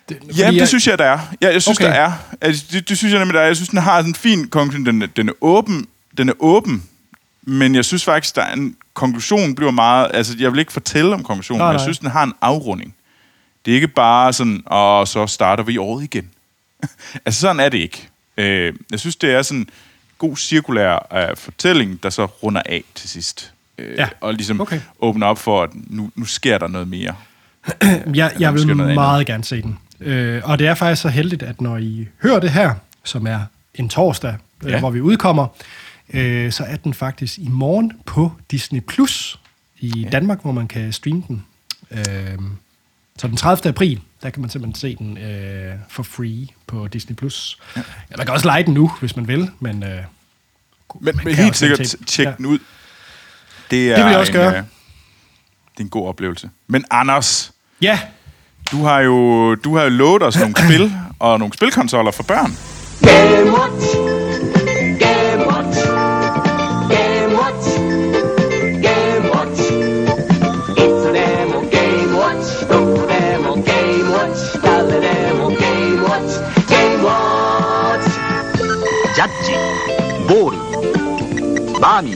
[0.09, 1.18] Det, Ja, det synes jeg, der er.
[1.42, 1.88] Ja, jeg synes, Okay.
[1.88, 2.12] der er.
[2.40, 3.46] Altså, det, det synes jeg nemlig, der er.
[3.46, 4.87] Jeg synes, den har en fin konklusion.
[4.87, 6.88] Den, er- den er åben, den er åben,
[7.42, 10.11] men jeg synes faktisk, der er en konklusion bliver meget...
[10.14, 11.85] Altså, jeg vil ikke fortælle om konklusionen, Nej, men jeg nej.
[11.85, 12.94] synes, den har en afrunding.
[13.64, 16.30] Det er ikke bare sådan, og så starter vi året igen.
[17.24, 18.09] altså, sådan er det ikke.
[18.37, 19.68] Øh, jeg synes, det er sådan en
[20.18, 23.52] god cirkulær øh, fortælling, der så runder af til sidst.
[23.80, 24.80] Øh, Ja, Og ligesom okay.
[25.00, 27.14] åbner op for, at nu, nu sker der noget mere.
[28.14, 29.78] Jeg, jeg vil meget gerne se den.
[30.00, 33.40] Øh, og det er faktisk så heldigt, at når I hører det her, som er
[33.74, 34.78] en torsdag, øh, Ja.
[34.78, 35.46] hvor vi udkommer,
[36.14, 39.38] øh, så er den faktisk i morgen på Disney Plus
[39.78, 40.08] i ja.
[40.08, 41.44] Danmark, hvor man kan streame den.
[41.90, 42.04] Øh,
[43.18, 43.68] så den 30.
[43.68, 47.58] april, der kan man simpelthen se den øh, for free på Disney Plus.
[47.76, 47.82] Ja.
[48.10, 49.82] Ja, man kan også lege den nu, hvis man vil, men...
[49.82, 49.98] Øh,
[51.00, 52.32] Men, men helt sikkert tjek ja.
[52.38, 52.58] den ud.
[53.71, 54.47] Det, er Det vil jeg også en, gøre.
[54.51, 54.63] øh, det
[55.77, 56.49] er en god oplevelse.
[56.67, 57.99] Men Anders, Ja,
[58.71, 62.58] du har jo, du har jo lovet os nogle spil og nogle spilkonsoller for børn.
[63.01, 63.95] Game Watch.
[64.99, 65.79] Game Watch.
[66.89, 67.67] Game Watch.
[68.81, 69.60] Game Watch.
[70.71, 72.67] いつでも Game Watch。
[72.67, 74.62] どこでも Game Watch。
[74.63, 78.10] 誰でも Game Watch。Game Watch。
[79.15, 79.51] ジャッジ
[80.34, 80.51] ボー
[81.75, 82.15] ルバーミン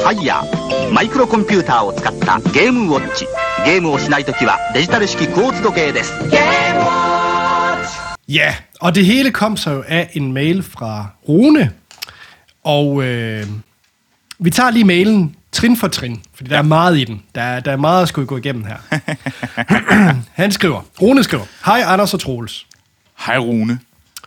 [0.00, 3.26] ファイヤーマイクロコンピューターを使ったゲームウォッチ
[3.64, 7.88] ゲームをしないときはデジタル式クォーツ時計です Game Watch.
[8.28, 11.72] Ja, og det hele kom så jo af en mail fra Rune.
[12.64, 13.46] Og øh,
[14.38, 17.22] vi tager lige mailen trin for trin, fordi der er meget i den.
[17.34, 18.76] Der er, der er meget at skulle gå igennem her.
[20.42, 22.66] Han skriver, Rune skriver, Hej Anders og Troels.
[23.18, 23.78] Hej Rune.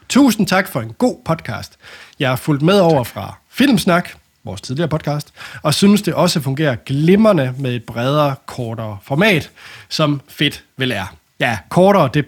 [0.10, 1.74] Tusind tak for en god podcast.
[2.20, 4.10] Jeg har fulgt med over fra Filmsnak,
[4.45, 9.51] vores tidligere podcast, og synes det også fungerer glimrende med et bredere, kortere format,
[9.89, 11.17] som fedt vel er.
[11.41, 12.27] Ja, kortere, det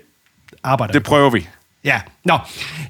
[0.63, 1.49] arbejder Det prøver vi.
[1.85, 2.39] Ja, nå.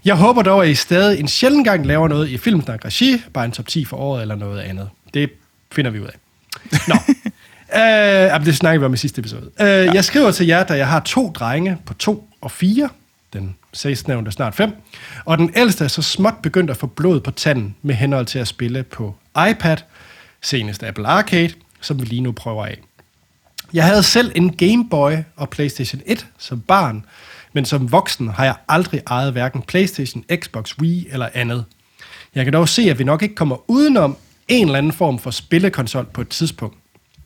[0.04, 3.44] Jeg håber dog, at I stadig en sjældent gang laver noget i Filmsnak Regi, bare
[3.44, 4.88] en top 10 for året eller noget andet.
[5.14, 5.30] Det
[5.72, 6.14] finder vi ud af.
[6.88, 6.94] Nå.
[7.80, 9.50] øh, det snakker vi om i sidste episode.
[9.60, 9.92] Øh, ja.
[9.92, 12.88] Jeg skriver til jer, da jeg har to drenge på 2 og 4.
[13.32, 14.72] Den sidstnævnte snart 5.
[15.24, 18.38] Og den ældste er så småt begyndt at få blod på tanden med henhold til
[18.38, 19.14] at spille på
[19.50, 19.76] iPad,
[20.42, 22.78] senest Apple Arcade, som vi lige nu prøver af.
[23.72, 27.04] Jeg havde selv en Game Boy og PlayStation 1 som barn,
[27.52, 31.64] men som voksen har jeg aldrig ejet hverken PlayStation, Xbox, Wii eller andet.
[32.34, 34.16] Jeg kan dog se, at vi nok ikke kommer udenom
[34.48, 36.76] en eller anden form for spillekonsol på et tidspunkt.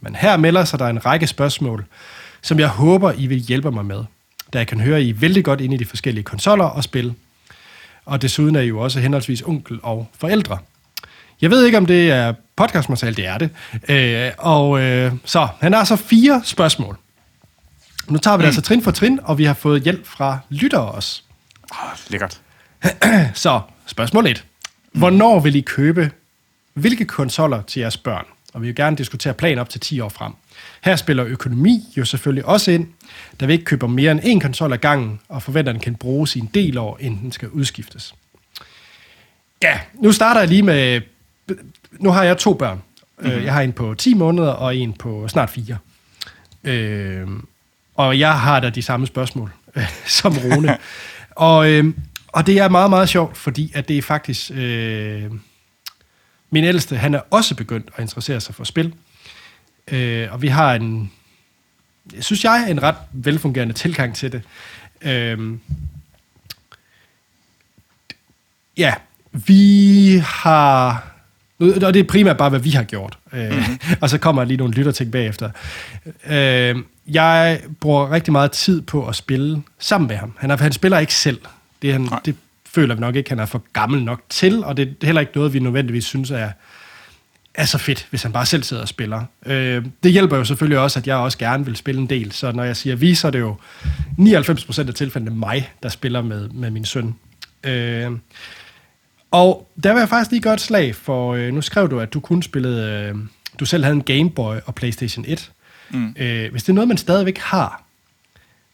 [0.00, 1.84] Men her melder sig der en række spørgsmål,
[2.42, 4.04] som jeg håber, I vil hjælpe mig med,
[4.58, 7.14] jeg kan høre, I vældig godt inde i de forskellige konsoller og spil.
[8.04, 10.58] Og desuden er I jo også henholdsvis onkel og forældre.
[11.40, 13.50] Jeg ved ikke, om det er podcastmateriale, det er det.
[13.88, 16.96] Øh, og øh, så, han har så fire spørgsmål.
[18.08, 20.90] Nu tager vi det altså trin for trin, og vi har fået hjælp fra lyttere
[20.90, 21.22] også.
[21.70, 22.40] Oh, lækkert.
[23.34, 24.44] Så, spørgsmål 1.
[24.92, 26.10] Hvornår vil I købe
[26.74, 28.24] hvilke konsoller til jeres børn?
[28.52, 30.32] Og vi vil gerne diskutere plan op til 10 år frem.
[30.80, 32.86] Her spiller økonomi jo selvfølgelig også ind,
[33.40, 35.94] da vi ikke køber mere end én konsol ad gangen, og forventer, at den kan
[35.94, 38.14] bruges i en del år, inden den skal udskiftes.
[39.62, 41.00] Ja, nu starter jeg lige med...
[41.90, 42.82] Nu har jeg to børn.
[43.18, 43.44] Mm-hmm.
[43.44, 45.76] Jeg har en på 10 måneder, og en på snart 4.
[46.64, 47.28] Øh,
[47.94, 49.52] Og jeg har da de samme spørgsmål
[50.06, 50.76] som Rune.
[51.30, 51.84] og, øh,
[52.28, 54.50] og det er meget, meget sjovt, fordi at det er faktisk...
[54.54, 55.30] Øh,
[56.50, 58.94] min ældste, han er også begyndt at interessere sig for spil.
[59.90, 61.12] Øh, og vi har en,
[62.20, 64.42] synes jeg, en ret velfungerende tilgang til det.
[65.02, 65.38] Øh,
[68.76, 68.94] ja,
[69.32, 71.06] vi har...
[71.58, 73.18] Og det er primært bare, hvad vi har gjort.
[73.32, 73.78] Mm-hmm.
[74.00, 75.50] og så kommer lige nogle lytterting bagefter.
[76.26, 76.76] Øh,
[77.06, 80.32] jeg bruger rigtig meget tid på at spille sammen med ham.
[80.38, 81.40] Han, er, han spiller ikke selv.
[81.82, 84.96] Det, han, det føler vi nok ikke, han er for gammel nok til, og det
[85.02, 86.50] er heller ikke noget, vi nødvendigvis synes er,
[87.54, 89.24] er så fedt, hvis han bare selv sidder og spiller.
[89.46, 92.52] Øh, det hjælper jo selvfølgelig også, at jeg også gerne vil spille en del, så
[92.52, 93.56] når jeg siger vi, så er det jo
[94.18, 97.14] 99% af tilfældene mig, der spiller med, med min søn.
[97.64, 98.10] Øh,
[99.30, 102.12] og der vil jeg faktisk lige gøre et slag, for øh, nu skrev du, at
[102.12, 103.14] du kun spillede, øh,
[103.60, 105.52] du selv havde en Game Boy og PlayStation 1.
[105.90, 106.14] Mm.
[106.18, 107.84] Øh, hvis det er noget, man stadigvæk har,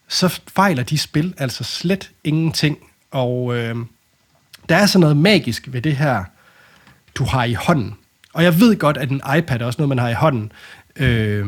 [0.08, 2.78] så fejler de spil altså slet ingenting.
[3.10, 3.76] Og øh,
[4.68, 6.24] der er sådan noget magisk ved det her,
[7.14, 7.94] du har i hånden.
[8.36, 10.52] Og jeg ved godt, at en iPad er også noget, man har i hånden.
[10.96, 11.46] Øh,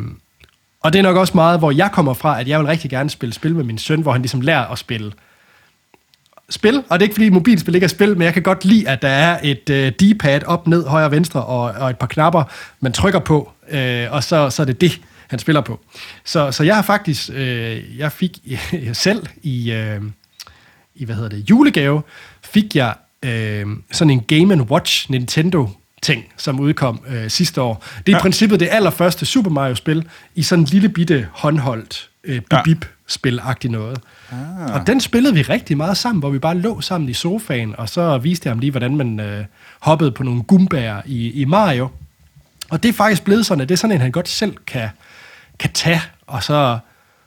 [0.80, 3.10] og det er nok også meget, hvor jeg kommer fra, at jeg vil rigtig gerne
[3.10, 5.12] spille spil med min søn, hvor han ligesom lærer at spille
[6.50, 8.88] spil, og det er ikke fordi mobilspil ikke er spil, men jeg kan godt lide,
[8.88, 12.44] at der er et øh, D-pad op, ned, højre venstre, og, og et par knapper,
[12.80, 15.80] man trykker på, øh, og så, så er det det, han spiller på.
[16.24, 18.38] Så, så jeg har faktisk, øh, jeg fik
[18.72, 20.00] jeg selv i, øh,
[20.94, 22.02] i, hvad hedder det, julegave,
[22.42, 25.68] fik jeg øh, sådan en Game Watch Nintendo
[26.02, 27.84] ting, som udkom øh, sidste år.
[28.06, 28.18] Det er ja.
[28.18, 33.98] i princippet det allerførste Super Mario-spil i sådan en lille bitte håndholdt øh, bip-spil-agtigt noget.
[34.32, 34.74] Ah.
[34.74, 37.88] Og den spillede vi rigtig meget sammen, hvor vi bare lå sammen i sofaen, og
[37.88, 39.44] så viste jeg ham lige, hvordan man øh,
[39.80, 41.88] hoppede på nogle gumbær i, i Mario.
[42.70, 44.88] Og det er faktisk blevet sådan, at det er sådan en, han godt selv kan,
[45.58, 46.78] kan tage, og så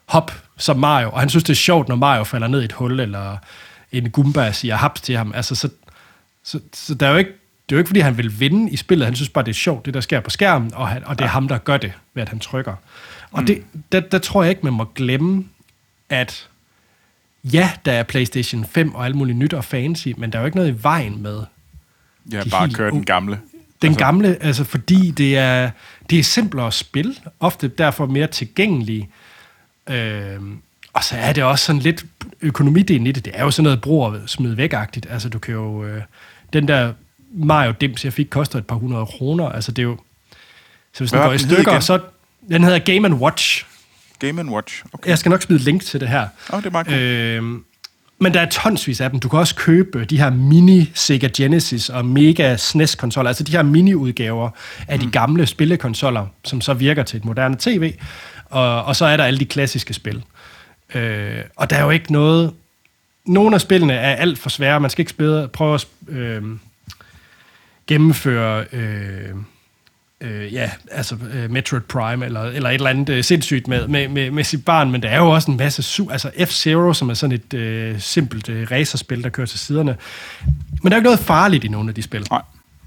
[0.05, 1.09] hoppe som Mario.
[1.09, 3.37] Og han synes, det er sjovt, når Mario falder ned i et hul, eller
[3.91, 5.31] en Goomba siger haps til ham.
[5.35, 5.69] Altså, så,
[6.43, 7.31] så, så der er jo ikke,
[7.71, 9.05] det er jo ikke, fordi han vil vinde i spillet.
[9.05, 11.25] Han synes bare, det er sjovt, det der sker på skærmen, og, han, og det
[11.25, 12.75] er ham, der gør det, ved at han trykker.
[13.31, 13.45] Og mm.
[13.45, 15.45] det, der, der tror jeg ikke, man må glemme,
[16.09, 16.49] at
[17.43, 20.45] ja, der er PlayStation 5 og alt muligt nyt og fancy, men der er jo
[20.45, 21.43] ikke noget i vejen med
[22.31, 23.39] Ja, bare køre den gamle.
[23.81, 23.99] Den altså.
[23.99, 25.71] gamle, altså fordi det er,
[26.09, 29.09] det er simplere at spille, ofte derfor mere tilgængelig.
[29.89, 30.39] Øh,
[30.93, 32.05] og så er det også sådan lidt
[32.41, 33.25] økonomidelen i det.
[33.25, 35.05] Det er jo sådan noget brug og smid væk-agtigt.
[35.09, 35.83] Altså du kan jo...
[35.83, 36.01] Øh,
[36.53, 36.93] den der
[37.33, 39.49] Mario Dims, jeg fik, koster et par hundrede kroner.
[39.49, 39.97] Altså det er jo...
[40.93, 41.99] Så hvis den Hvad går i stykker, så...
[42.49, 43.65] Den hedder Game Watch.
[44.19, 44.83] Game Watch.
[44.93, 45.09] Okay.
[45.09, 46.27] Jeg skal nok smide et link til det her.
[46.53, 46.91] Åh, det er meget.
[46.91, 47.63] Øhm,
[48.19, 49.19] men der er tonsvis af dem.
[49.19, 53.63] Du kan også købe de her mini Sega Genesis og Mega SNES-konsoller, altså de her
[53.63, 54.49] mini-udgaver
[54.87, 57.93] af de gamle spillekonsoller, som så virker til et moderne tv.
[58.45, 60.23] Og, og så er der alle de klassiske spil.
[60.95, 62.53] Øh, og der er jo ikke noget...
[63.25, 64.79] Nogle af spillene er alt for svære.
[64.79, 66.43] Man skal ikke spille, prøve at øh,
[67.91, 68.65] gennemføre...
[68.71, 69.29] Øh,
[70.21, 74.07] øh, ja, altså øh, Metroid Prime eller, eller et eller andet øh, sindssygt med, med,
[74.07, 77.09] med, med sit barn, men der er jo også en masse su- altså F-Zero, som
[77.09, 79.97] er sådan et øh, simpelt øh, racerspil, der kører til siderne.
[80.83, 82.27] Men der er jo ikke noget farligt i nogle af de spil.
[82.31, 82.41] Nej.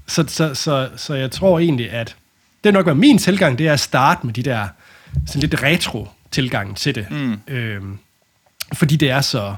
[0.07, 2.15] Så, så, så, så jeg tror egentlig, at
[2.63, 4.67] det nok være min tilgang, det er at starte med de der
[5.27, 7.11] sådan lidt retro tilgang til det.
[7.11, 7.39] Mm.
[7.47, 7.97] Øhm,
[8.73, 9.55] fordi det er så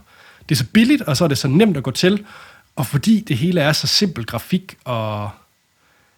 [0.50, 2.26] det er så billigt, og så er det så nemt at gå til,
[2.78, 5.30] og fordi det hele er så simpel grafik, og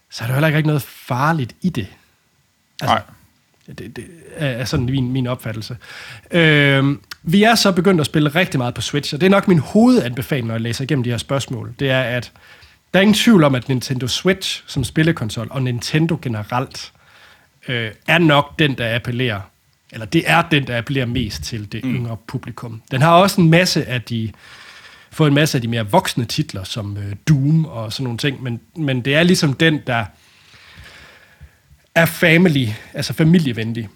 [0.10, 1.88] så er der heller ikke noget farligt i det.
[2.82, 3.04] Altså, Nej.
[3.78, 5.78] Det, det er sådan min, min opfattelse.
[6.32, 9.48] Øhm, vi er så begyndt at spille rigtig meget på Switch, og det er nok
[9.48, 11.74] min hovedanbefaling, når jeg læser igennem de her spørgsmål.
[11.80, 12.32] Det er, at
[12.94, 16.92] der er ingen tvivl om, at Nintendo Switch som spillekonsol, og Nintendo generelt,
[17.68, 19.42] øh, er nok den, der appellerer,
[19.92, 21.96] eller det er den, der appellerer mest til det mm.
[21.96, 22.82] yngre publikum.
[22.92, 24.32] Den har også en masse af de,
[25.12, 28.44] fået en masse af de mere voksne titler, som øh, Doom og sådan nogle ting,
[28.44, 30.06] men, men det er ligesom den, der
[31.96, 33.90] er family, altså familievenlig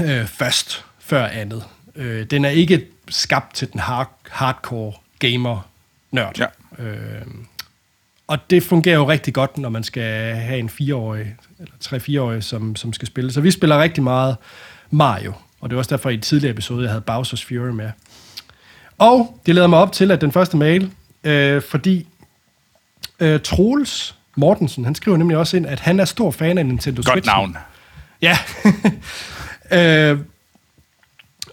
[0.00, 1.64] øh, først, før andet.
[1.96, 6.38] Øh, den er ikke skabt til den hard, hardcore gamer-nørd.
[6.38, 6.84] Ja.
[6.84, 7.26] Øh,
[8.26, 12.76] og det fungerer jo rigtig godt, når man skal have en fireårig, eller tre-fireårig, som,
[12.76, 13.32] som skal spille.
[13.32, 14.36] Så vi spiller rigtig meget
[14.90, 17.90] Mario, og det var også derfor i en tidligere episode, jeg havde Bowser's Fury med.
[19.02, 20.90] Og det leder mig op til, at den første mail,
[21.24, 22.06] øh, fordi
[23.20, 27.02] øh, Troels Mortensen, han skriver nemlig også ind, at han er stor fan af Nintendo
[27.06, 27.26] Godt Switch.
[27.26, 27.56] navn.
[28.22, 28.38] Ja.
[30.12, 30.18] øh,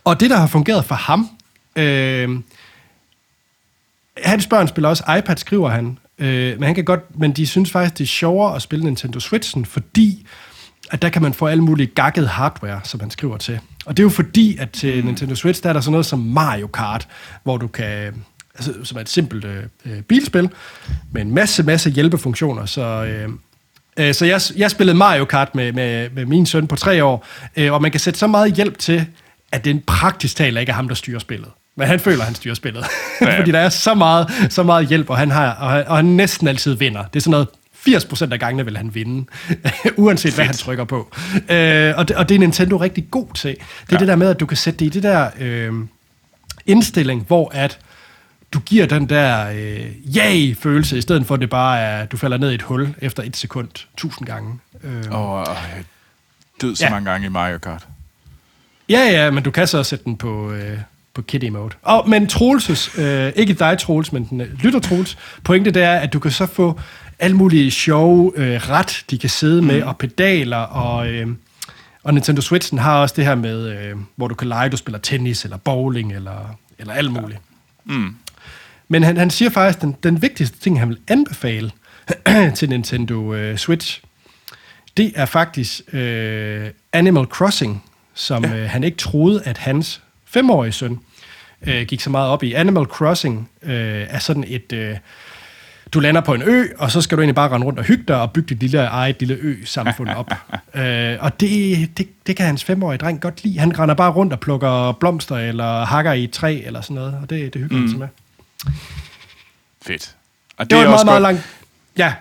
[0.03, 1.29] og det, der har fungeret for ham,
[1.75, 2.39] øh,
[4.23, 5.97] hans børn spiller også iPad, skriver han.
[6.19, 9.19] Øh, men, han kan godt, men de synes faktisk, det er sjovere at spille Nintendo
[9.19, 10.27] Switchen, fordi
[10.89, 13.59] at der kan man få alle mulige gakkede hardware, som han skriver til.
[13.85, 15.05] Og det er jo fordi, at til mm.
[15.05, 17.07] Nintendo Switch, der er der sådan noget som Mario Kart,
[17.43, 18.23] hvor du kan,
[18.55, 20.49] altså, som er et simpelt øh, øh, bilspil,
[21.11, 22.81] med en masse, masse hjælpefunktioner, så...
[22.81, 23.29] Øh,
[23.97, 27.27] øh, så jeg, jeg spillede Mario Kart med, med, med min søn på tre år,
[27.55, 29.05] øh, og man kan sætte så meget hjælp til,
[29.51, 31.49] at det er en praktisk tale ikke er ham, der styrer spillet.
[31.75, 32.85] Men han føler, at han styrer spillet.
[33.21, 33.37] Ja.
[33.39, 36.05] Fordi der er så meget, så meget hjælp, og han, har, og, han, og han
[36.05, 37.03] næsten altid vinder.
[37.03, 37.47] Det er sådan noget
[37.87, 39.25] 80% af gangene vil han vinde,
[39.97, 41.11] uanset hvad han trykker på.
[41.49, 43.51] Øh, og, det, og det er Nintendo rigtig god til.
[43.51, 43.97] Det er ja.
[43.97, 45.73] det der med, at du kan sætte det i det der øh,
[46.65, 47.79] indstilling, hvor at
[48.53, 49.85] du giver den der øh,
[50.17, 52.95] yay-følelse, i stedet for at det bare er, at du falder ned i et hul
[53.01, 54.59] efter et sekund tusind gange.
[54.83, 55.83] Øh, Og øh,
[56.61, 56.89] død så Ja.
[56.91, 57.87] mange gange i Mario Kart.
[58.89, 60.77] Ja, ja, men du kan så også sætte den på, øh,
[61.13, 61.75] på kiddie mode.
[61.81, 65.93] Og, men Troelses, øh, ikke dig Troels, men den øh, lytter Troels, pointe det er,
[65.95, 66.79] at du kan så få
[67.19, 71.27] alle mulige sjove øh, ret, de kan sidde med, og pedaler, og, øh,
[72.03, 74.99] og Nintendo Switchen har også det her med, øh, hvor du kan lege, du spiller
[74.99, 77.39] tennis, eller bowling, eller, eller alt muligt.
[77.85, 78.15] Mm.
[78.87, 81.71] Men han, han siger faktisk, at den, den vigtigste ting, han vil anbefale
[82.55, 84.01] til Nintendo øh, Switch,
[84.97, 88.55] det er faktisk øh, Animal Crossing, som ja.
[88.55, 90.99] øh, han ikke troede, at hans femårige søn
[91.67, 92.53] øh, gik så meget op i.
[92.53, 94.73] Animal Crossing øh, er sådan et...
[94.73, 94.97] Øh,
[95.93, 98.03] du lander på en ø, og så skal du egentlig bare rende rundt og hygge
[98.07, 100.31] dig og bygge dit lille eget lille ø-samfund op.
[100.75, 103.59] øh, og det, det, det kan hans femårige dreng godt lide.
[103.59, 107.17] Han render bare rundt og plukker blomster eller hakker i et træ eller sådan noget,
[107.21, 107.81] og det, det hygger mm.
[107.81, 108.07] han sig med.
[109.81, 110.15] Fedt.
[110.57, 111.33] Og Det var er meget, også meget godt.
[111.33, 111.55] langt...
[111.97, 112.13] Ja,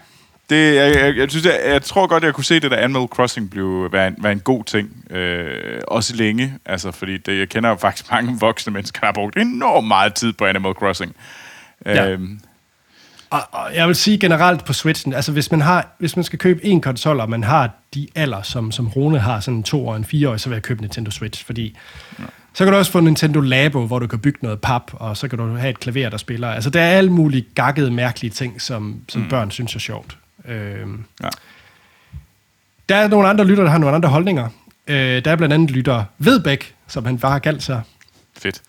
[0.51, 3.07] Det, jeg, jeg, jeg, synes, jeg, jeg tror godt, jeg kunne se det der Animal
[3.07, 5.13] Crossing blive, være, en, være en god ting.
[5.17, 6.55] Øh, også længe.
[6.67, 10.15] Altså, fordi det, jeg kender jo faktisk mange voksne mennesker, der har brugt enormt meget
[10.15, 11.17] tid på Animal Crossing.
[11.87, 12.17] Ja.
[13.31, 16.39] Og, og jeg vil sige generelt på Switchen, altså hvis man, har, hvis man skal
[16.39, 19.87] købe en konsol, og man har de alder, som, som Rune har, sådan en to
[19.87, 21.77] og en fire år, så vil jeg købe Nintendo Switch, fordi
[22.19, 22.25] ja.
[22.55, 25.29] så kan du også få Nintendo Labo, hvor du kan bygge noget pap, og så
[25.29, 26.49] kan du have et klaver, der spiller.
[26.49, 29.29] Altså der er alle mulige gakkede, mærkelige ting, som, som mm.
[29.29, 30.19] børn synes er sjovt.
[30.45, 31.29] Øhm, ja.
[32.89, 34.49] der er nogle andre lytter, der har nogle andre holdninger.
[34.87, 37.83] Øh, der er blandt andet lytter Vedbæk, som han bare har kaldt sig.
[38.39, 38.63] Fedt.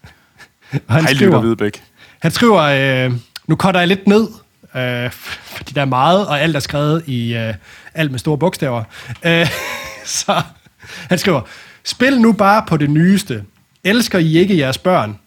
[0.87, 1.83] Og han Hej, Lytter Hvidebæk.
[2.19, 2.61] han skriver,
[3.05, 3.13] øh,
[3.47, 4.27] nu cutter jeg lidt ned,
[4.75, 7.53] øh, fordi der er meget, og alt er skrevet i øh,
[7.93, 8.83] alt med store bogstaver.
[9.23, 9.47] Øh,
[10.05, 10.41] så
[11.09, 11.41] han skriver,
[11.83, 13.43] spil nu bare på det nyeste.
[13.83, 15.19] Elsker I ikke jeres børn?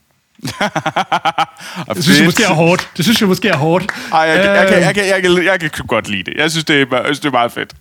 [1.94, 2.90] Det synes jeg måske er hårdt.
[2.96, 3.87] Det synes jeg måske er hårdt.
[4.12, 6.35] Ej, jeg, jeg, jeg, Øh, kan, jeg, kan, jeg, kan, jeg kan godt lide det.
[6.37, 7.72] Jeg synes, det er, jeg synes, det er meget fedt.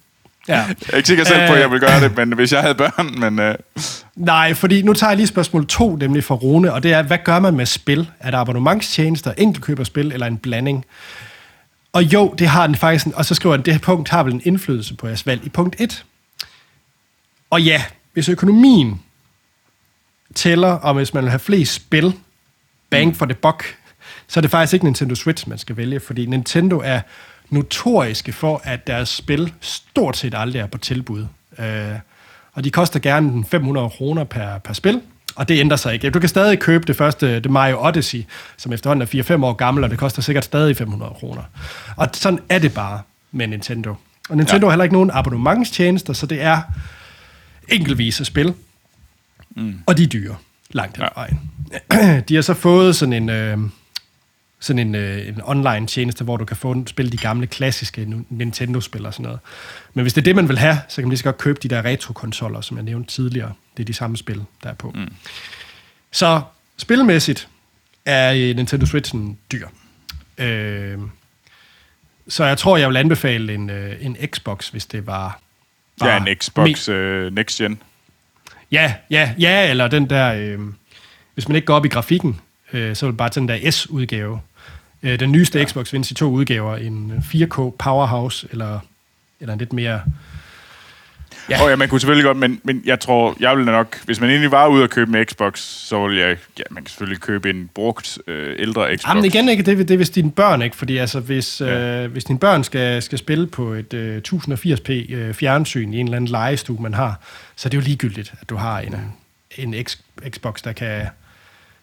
[0.48, 0.56] Ja.
[0.56, 1.60] Jeg er ikke sikker selv på, at Øh.
[1.60, 3.40] jeg vil gøre det, men hvis jeg havde børn, men...
[3.40, 3.56] Øh,
[4.16, 7.18] Nej, fordi nu tager jeg lige spørgsmål to, nemlig fra Rune, og det er, hvad
[7.24, 8.10] gør man med spil?
[8.20, 10.86] Er der abonnementstjenester, enkeltkøberspil eller en blanding?
[11.94, 14.24] Og jo, det har den faktisk, en, og så skriver han, det her punkt har
[14.24, 16.06] vel en indflydelse på jeres valg i punkt 1.
[17.50, 19.02] Og ja, hvis økonomien
[20.36, 22.14] tæller, og hvis man vil have flest spil,
[22.90, 23.78] bang for the buck,
[24.28, 27.02] så er det faktisk ikke Nintendo Switch, man skal vælge, fordi Nintendo er
[27.50, 31.26] notoriske for, at deres spil stort set aldrig er på tilbud.
[31.60, 31.96] Øh,
[32.54, 35.02] og de koster gerne 500 kroner per, per spil,
[35.42, 36.10] og det ændrer sig ikke.
[36.10, 38.24] Du kan stadig købe det første, det Mario Odyssey,
[38.58, 41.42] som efterhånden er 4-5 år gammel, og det koster sikkert stadig 500 kroner.
[41.96, 43.02] Og sådan er det bare
[43.32, 43.96] med Nintendo.
[44.30, 44.70] Og Nintendo ja.
[44.70, 46.62] har heller ikke nogen abonnementstjenester, så det er
[47.70, 48.54] enkeltvise spil,
[49.56, 49.80] mm.
[49.86, 50.36] og de er dyre,
[50.72, 51.40] langt hen vejen.
[52.30, 53.58] De har så fået sådan en, øh,
[54.60, 59.06] sådan en, øh, en online tjeneste, hvor du kan få spille de gamle klassiske Nintendo-spil
[59.06, 59.40] og sådan noget.
[59.94, 61.60] Men hvis det er det, man vil have, så kan man lige så godt købe
[61.64, 63.54] de der retro-konsoller, som jeg nævnte tidligere.
[63.78, 64.92] Det er de samme spil, der er på.
[64.96, 65.14] Mm.
[66.12, 66.42] Så
[66.78, 67.48] spilmæssigt
[68.06, 69.68] er øh, Nintendo Switchen dyr.
[70.38, 71.00] Øh,
[72.28, 75.40] så jeg tror, jeg vil anbefale en, øh, en Xbox, hvis det var...
[76.04, 77.82] ja, en Xbox øh, Next Gen.
[78.72, 80.60] Ja, ja, ja, eller den der, øh,
[81.34, 82.42] hvis man ikke går op i grafikken,
[82.74, 84.42] øh, så det bare den der S-udgave.
[85.04, 85.66] Øh, den nyeste ja.
[85.66, 88.80] Xbox findes i to udgaver, en 4K Powerhouse, eller,
[89.40, 90.02] eller en lidt mere...
[91.58, 91.64] Ja.
[91.66, 94.30] Oh, ja, man kunne selvfølgelig godt, men, men jeg tror, jeg ville nok, hvis man
[94.30, 97.50] egentlig var ude og købe en Xbox, så ville jeg, ja, man kan selvfølgelig købe
[97.50, 99.08] en brugt øh, ældre Xbox.
[99.10, 102.04] Jamen igen ikke, det, det er hvis dine børn ikke, fordi altså, hvis, Ja.
[102.04, 106.06] øh, hvis dine børn skal, skal spille på et øh, 1080p øh, fjernsyn i en
[106.06, 107.20] eller anden legestue, man har,
[107.56, 108.96] så er det jo ligegyldigt, at du har en,
[109.58, 109.98] en X,
[110.30, 111.02] Xbox, der kan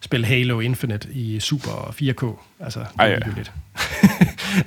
[0.01, 2.45] spille Halo Infinite i super 4K.
[2.65, 3.07] Altså, det er Ej,
[3.37, 3.43] ja.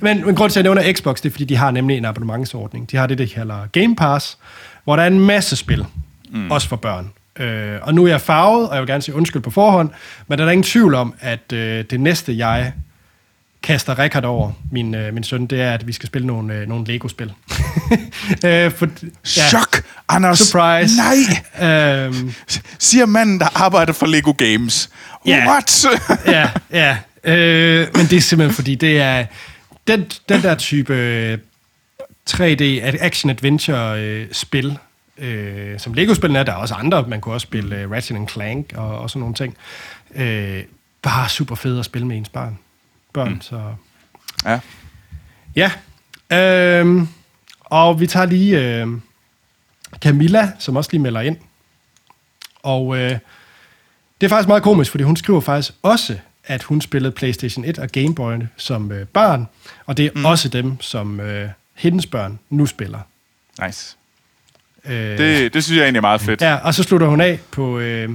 [0.00, 2.04] men, men grund til, at jeg nævner Xbox, det er, fordi de har nemlig en
[2.04, 2.90] abonnementsordning.
[2.90, 4.38] De har det, der kalder Game Pass,
[4.84, 5.86] hvor der er en masse spil,
[6.30, 6.50] mm.
[6.50, 7.10] også for børn.
[7.38, 9.90] Øh, og nu er jeg farvet, og jeg vil gerne sige undskyld på forhånd,
[10.28, 12.72] men der er ingen tvivl om, at øh, det næste, jeg
[13.62, 16.68] kaster Rikard over, min, øh, min søn, det er, at vi skal spille nogle, øh,
[16.68, 17.32] nogle Lego-spil.
[18.46, 18.88] øh, for,
[19.24, 20.38] Chok, Anders.
[20.38, 20.96] Surprise.
[20.96, 21.16] Nej,
[21.60, 22.34] Øhm,
[22.78, 24.90] siger manden, der arbejder for Lego Games.
[25.26, 25.46] Ja.
[25.48, 25.86] What?
[26.26, 26.96] ja, ja.
[27.24, 29.24] Øh, men det er simpelthen fordi, det er
[29.86, 31.40] den, den der type
[32.30, 32.62] 3D
[33.00, 34.78] action-adventure-spil,
[35.18, 38.72] øh, som Lego-spillene er, der er også andre, man kunne også spille øh, Ratchet Clank
[38.76, 39.56] og, og sådan nogle ting.
[40.14, 40.64] Øh,
[41.02, 42.58] bare super fedt at spille med ens barn.
[43.12, 43.40] Børn, mm.
[43.40, 43.74] så...
[44.44, 44.60] ja.
[45.56, 45.72] Ja.
[46.32, 47.08] Øhm,
[47.60, 48.86] og vi tager lige øh,
[50.00, 51.36] Camilla, som også lige melder ind.
[52.62, 53.18] Og øh,
[54.20, 57.78] det er faktisk meget komisk, fordi hun skriver faktisk også, at hun spillede PlayStation 1
[57.78, 59.48] og Game Boy som øh, barn.
[59.86, 60.24] Og det er mm.
[60.24, 62.98] også dem, som øh, hendes børn nu spiller.
[63.66, 63.96] Nice.
[64.84, 66.40] Øh, Det, det synes jeg egentlig er meget fedt.
[66.40, 68.10] Ja, og så slutter hun af på, øh,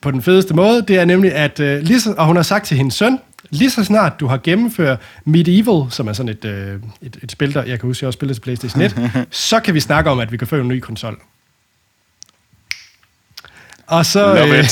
[0.00, 0.82] på den fedeste måde.
[0.88, 3.18] Det er nemlig, at øh, lige så, og hun har sagt til hendes søn,
[3.50, 7.54] lige så snart du har gennemført Medieval, som er sådan et, øh, et, et spil,
[7.54, 10.18] der jeg kan huske, jeg også spillede til PlayStation 1, så kan vi snakke om,
[10.20, 11.20] at vi kan få en ny konsol.
[13.86, 14.64] Og så, øh,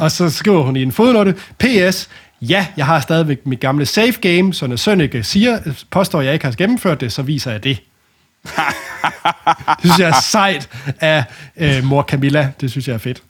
[0.00, 2.08] og så skriver hun i en fodnote, PS,
[2.40, 5.58] ja, jeg har stadigvæk mit gamle save game, så når søn ikke siger,
[5.90, 7.78] påstår, jeg ikke har gennemført det, så viser jeg det.
[9.66, 10.68] det synes jeg er sejt
[11.00, 11.24] af
[11.56, 12.52] øh, mor Camilla.
[12.60, 13.22] Det synes jeg er fedt.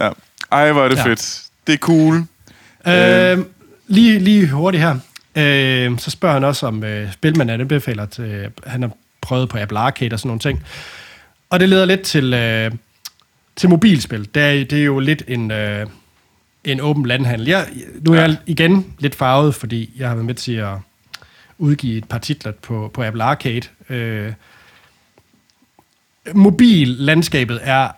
[0.00, 0.10] Ja.
[0.52, 1.04] Ej, hvor er det Ja.
[1.06, 1.42] fedt.
[1.66, 2.24] Det er cool.
[2.86, 3.38] Øh,
[3.86, 4.96] lige, lige hurtigt her.
[5.36, 8.90] Øh, så spørger han også om øh, spil, man anbefaler til, han har
[9.20, 10.64] prøvet på Apple Arcade og sådan nogle ting.
[11.50, 12.70] Og det leder lidt til, øh,
[13.56, 14.28] til mobilspil.
[14.34, 15.86] Det er, det er jo lidt en, øh,
[16.64, 17.46] en åben landhandel.
[17.46, 17.66] Jeg,
[18.00, 20.74] nu er jeg igen lidt farvet, fordi jeg har været med til at
[21.58, 23.62] udgive et par titler på, på Apple Arcade.
[23.88, 24.32] Øh,
[26.34, 27.88] mobillandskabet er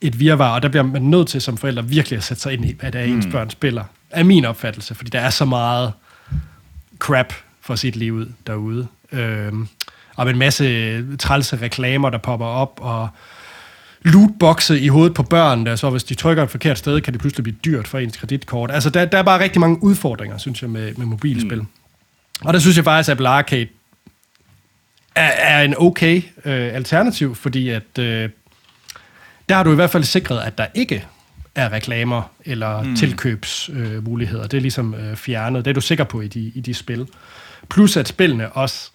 [0.00, 2.64] et virvar, og der bliver man nødt til som forældre virkelig at sætte sig ind
[2.64, 3.84] i, hvad det er, ens børn spiller.
[4.10, 5.92] Er min opfattelse, fordi der er så meget
[6.98, 8.86] crap for sit liv ud derude.
[9.12, 9.68] Øhm,
[10.16, 13.08] og en masse trælse reklamer, der popper op, og
[14.04, 17.20] lootboxe i hovedet på børn, der så hvis de trykker et forkert sted, kan det
[17.20, 18.70] pludselig blive dyrt for ens kreditkort.
[18.70, 21.58] Altså, der, der er bare rigtig mange udfordringer, synes jeg, med, med mobilspil.
[21.58, 21.66] Mm.
[22.44, 23.68] Og der synes jeg faktisk, at Apple Arcade
[25.14, 28.30] er, er en okay øh, alternativ, fordi at øh,
[29.48, 31.06] der har du i hvert fald sikret, at der ikke
[31.54, 32.96] er reklamer eller mm.
[32.96, 34.44] tilkøbsmuligheder.
[34.44, 35.64] Øh, det er ligesom øh, fjernet.
[35.64, 37.08] Det er du sikker på i de, i de spil.
[37.68, 38.90] Plus at spillene også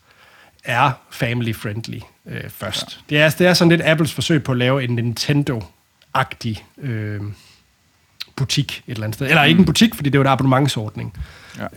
[0.63, 1.99] er family-friendly
[2.29, 2.99] øh, først.
[3.11, 3.15] Ja.
[3.15, 7.21] Det, er, det er sådan lidt Apples forsøg på at lave en Nintendo-agtig øh,
[8.35, 9.27] butik et eller andet sted.
[9.27, 11.13] Eller ikke en butik, fordi det er jo en abonnementsordning.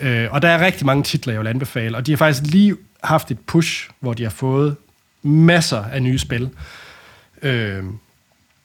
[0.02, 0.24] Ja.
[0.24, 1.96] Øh, og der er rigtig mange titler, jeg vil anbefale.
[1.96, 4.76] Og de har faktisk lige haft et push, hvor de har fået
[5.22, 6.50] masser af nye spil.
[7.42, 7.84] Øh,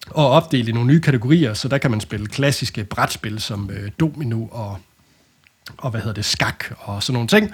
[0.09, 3.91] og opdelt i nogle nye kategorier, så der kan man spille klassiske brætspil som øh,
[3.99, 4.77] domino og
[5.77, 7.51] og hvad hedder det, skak og sådan nogle ting.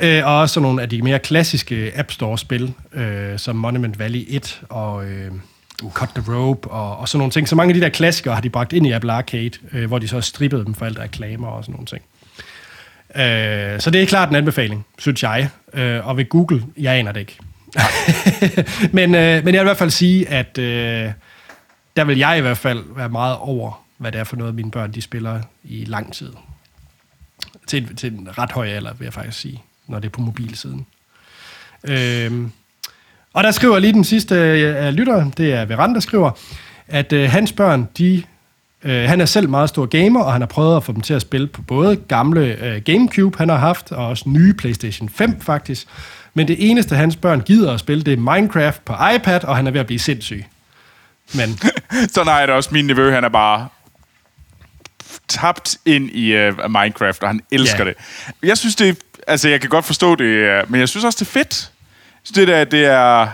[0.00, 4.62] Øh, og også nogle af de mere klassiske App Store-spil, øh, som Monument Valley 1
[4.68, 5.32] og øh,
[5.92, 7.48] Cut the Rope og, og sådan nogle ting.
[7.48, 9.98] Så mange af de der klassikere har de bragt ind i Apple Arcade, øh, hvor
[9.98, 12.02] de så har strippet dem for alt reklamer og sådan nogle ting.
[13.16, 15.48] Øh, så det er klart en anbefaling, synes jeg.
[15.74, 17.38] Øh, og ved Google, jeg aner det ikke.
[18.98, 21.10] men, øh, men jeg vil i hvert fald sige, at øh,
[21.96, 24.70] der vil jeg i hvert fald være meget over, hvad det er for noget, mine
[24.70, 26.32] børn de spiller i lang tid.
[27.66, 30.20] Til, en- til en ret høj alder, vil jeg faktisk sige, når det er på
[30.20, 30.86] mobilsiden.
[31.84, 32.50] Øhm,
[33.32, 36.30] og der skriver lige den sidste øh, lytter, det er Veranda, der skriver,
[36.88, 38.22] at øh, hans børn, de,
[38.82, 41.14] øh, han er selv meget stor gamer, og han har prøvet at få dem til
[41.14, 45.40] at spille på både gamle øh, Gamecube, han har haft, og også nye PlayStation 5
[45.40, 45.86] faktisk.
[46.34, 49.66] Men det eneste, hans børn gider at spille, det er Minecraft på iPad, og han
[49.66, 50.44] er ved at blive sindssyg.
[51.34, 51.58] Men
[52.14, 52.70] så nej, det er også.
[52.72, 53.68] Min nevø, han er bare
[55.28, 57.90] tabt ind i uh, Minecraft, og han elsker Ja.
[57.90, 57.94] det.
[58.42, 61.26] Jeg synes, det altså jeg kan godt forstå det, øh, men jeg synes også, det
[61.28, 61.70] er fedt.
[62.14, 63.28] Jeg synes, det der, det er,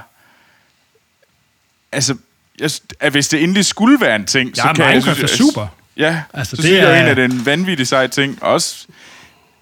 [1.92, 2.16] altså,
[2.60, 2.70] jeg,
[3.00, 5.36] at hvis det endelig skulle være en ting, så Ja, kan jeg Minecraft synes, er
[5.36, 5.66] super.
[5.96, 8.42] Ja, Altså, altså, så det synes jeg, er- en af den vanvittige seje ting.
[8.42, 8.86] Også,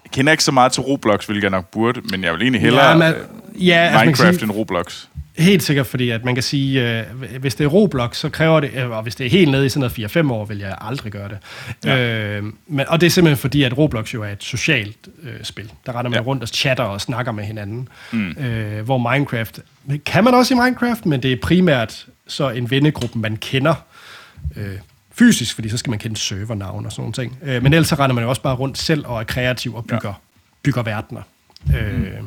[0.05, 2.61] jeg kender ikke så meget til Roblox, hvilket jeg nok burde, men jeg vil egentlig
[2.61, 3.15] hellere Ja, ja, man,
[3.59, 5.05] ja, altså, kan Minecraft sige, end Roblox.
[5.37, 7.05] Helt sikkert, fordi at man kan sige, øh,
[7.39, 9.69] hvis det er Roblox, så kræver det, øh, og hvis det er helt nede i
[9.69, 11.37] sådan noget 4-5 år, vil jeg aldrig gøre det.
[11.85, 12.37] Ja.
[12.37, 15.71] Øh, men, og det er simpelthen fordi, at Roblox jo er et socialt øh, spil.
[15.85, 16.25] Der retter man ja.
[16.25, 17.87] Rundt og chatter og snakker med hinanden.
[18.11, 18.31] Mm.
[18.31, 19.59] Øh, hvor Minecraft,
[20.05, 23.75] kan man også i Minecraft, men det er primært så en vennegruppe, man kender
[24.55, 24.75] øh,
[25.11, 27.37] fysisk, fordi så skal man kende servernavn og sådan ting.
[27.43, 29.85] Øh, men ellers så render man jo også bare rundt selv og er kreativ og
[29.85, 30.13] bygger, ja.
[30.63, 31.21] bygger verdener.
[31.75, 32.17] Øh,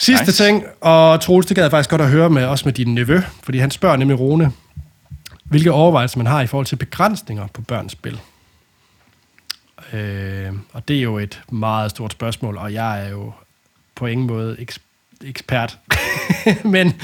[0.00, 0.44] Sidste nice.
[0.44, 3.20] Ting, og Troels, det gad jeg faktisk godt at høre med, også med din nevø,
[3.42, 4.52] fordi han spørger nemlig Rune,
[5.44, 8.20] hvilke overvejelser man har i forhold til begrænsninger på børns spil.
[9.92, 13.32] Øh, og det er jo et meget stort spørgsmål, og jeg er jo
[13.94, 14.78] på ingen måde eks-
[15.24, 15.78] ekspert.
[16.64, 17.00] men,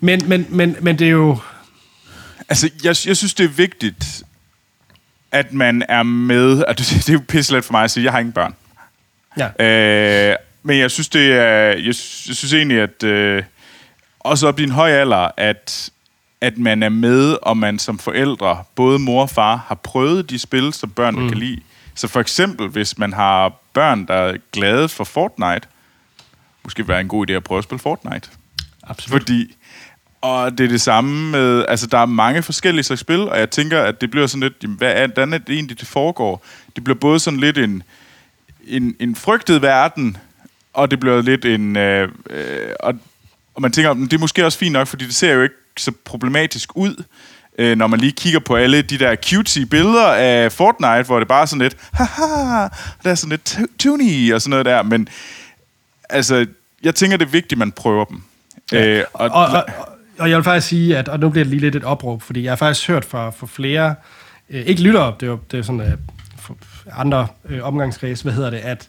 [0.00, 1.38] men, men, men, men det er jo...
[2.48, 4.22] Altså, jeg, jeg synes, det er vigtigt,
[5.32, 6.64] at man er med...
[6.68, 8.54] At det, det er jo pisselet for mig at sige, jeg har ingen børn.
[9.38, 13.42] Ja, Øh, men jeg synes, det er, jeg, sy- jeg synes egentlig, at øh,
[14.20, 15.90] også op i en høj alder, at,
[16.40, 20.38] at man er med, og man som forældre, både mor og far, har prøvet de
[20.38, 21.28] spil, som børnene mm.
[21.28, 21.60] kan lide.
[21.94, 25.68] Så for eksempel, hvis man har børn, der er glade for Fortnite,
[26.64, 28.28] måske være en god idé at prøve at spille Fortnite.
[28.82, 29.20] absolut.
[29.22, 29.56] Fordi,
[30.20, 33.50] og det er det samme med, altså der er mange forskellige slags spil, og jeg
[33.50, 36.44] tænker, at det bliver sådan lidt, jamen, hvad er, hvordan er det egentlig, det foregår?
[36.76, 37.82] Det bliver både sådan lidt en,
[38.66, 40.16] en, en frygtet verden,
[40.74, 42.94] og det bliver lidt en, øh, øh, og,
[43.54, 45.54] og man tænker, "Men det er måske også fint nok, fordi det ser jo ikke
[45.76, 47.02] så problematisk ud,
[47.58, 51.28] øh, når man lige kigger på alle de der cutesy billeder af Fortnite, hvor det
[51.28, 52.68] bare er sådan lidt, haha,
[53.04, 55.08] der er sådan lidt tu- tuny og sådan noget der, men
[56.10, 56.46] altså,
[56.82, 58.22] jeg tænker, det er vigtigt, at man prøver dem.
[58.72, 58.86] Ja.
[58.86, 59.64] Øh, og, Og, og,
[60.18, 62.42] og jeg vil faktisk sige, at og nu bliver det lige lidt et opråb, fordi
[62.42, 63.94] jeg har faktisk hørt fra, fra flere,
[64.50, 65.92] øh, ikke lytter op, det er jo det er sådan øh,
[66.92, 68.88] andre øh, omgangskreds, hvad hedder det, at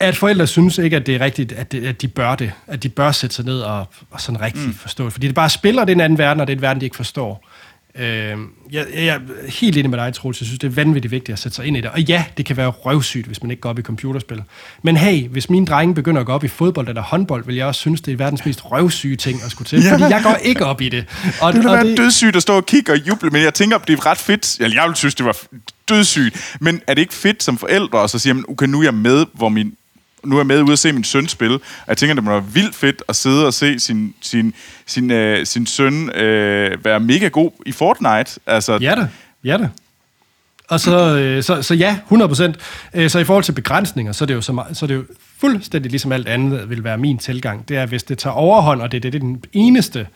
[0.00, 2.52] at forældre synes ikke, at det er rigtigt, at, det, at de bør det.
[2.66, 4.74] At de bør sætte sig ned og, og sådan rigtig mm.
[4.74, 5.12] forstå det.
[5.12, 6.86] Fordi det bare spiller, det er en anden verden, og det er en verden, de
[6.86, 7.44] ikke forstår.
[7.98, 8.36] Øh,
[8.72, 9.18] jeg, jeg er
[9.48, 10.40] helt enig med dig, Troels.
[10.40, 11.90] Jeg synes, det er vanvittigt vigtigt at sætte sig ind i det.
[11.90, 14.42] Og ja, det kan være røvsygt, hvis man ikke går op i computerspil.
[14.82, 17.66] Men hey, hvis mine drenge begynder at gå op i fodbold eller håndbold, vil jeg
[17.66, 19.82] også synes, det er verdens mest røvsyge ting at skulle til.
[19.88, 19.92] Ja.
[19.92, 21.04] Fordi jeg går ikke op i det.
[21.40, 23.98] Og, det ville være dødssygt at stå og kigge og juble, men jeg tænker, det
[23.98, 24.60] er ret fedt.
[24.60, 25.36] Eller jeg ville synes, det var
[25.88, 26.56] dødssygt.
[26.60, 29.26] Men er det ikke fedt som forældre at så sige, okay, nu er jeg med,
[29.34, 29.72] hvor min
[30.24, 32.30] nu er jeg med ude at se min søn spille, og jeg tænker, det må
[32.30, 34.54] være vildt fedt at sidde og se sin, sin,
[34.86, 38.40] sin, øh, sin søn øh, være mega god i Fortnite.
[38.46, 39.08] Altså, Ja da,
[39.44, 39.68] ja da.
[40.68, 42.56] Og så, øh, så, så ja, 100 procent.
[43.08, 45.04] Så i forhold til begrænsninger, så er, det jo så, meget, så er det jo
[45.38, 47.68] fuldstændig ligesom alt andet vil være min tilgang.
[47.68, 50.06] Det er, hvis det tager overhånd, og det, det, det er den eneste,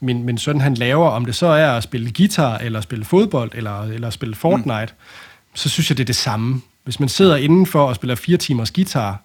[0.00, 3.50] min, min søn han laver, om det så er at spille guitar, eller spille fodbold,
[3.54, 5.54] eller, eller spille Fortnite, mm.
[5.54, 6.62] så synes jeg, det er det samme.
[6.84, 9.22] Hvis man sidder indenfor og spiller fire timers guitar,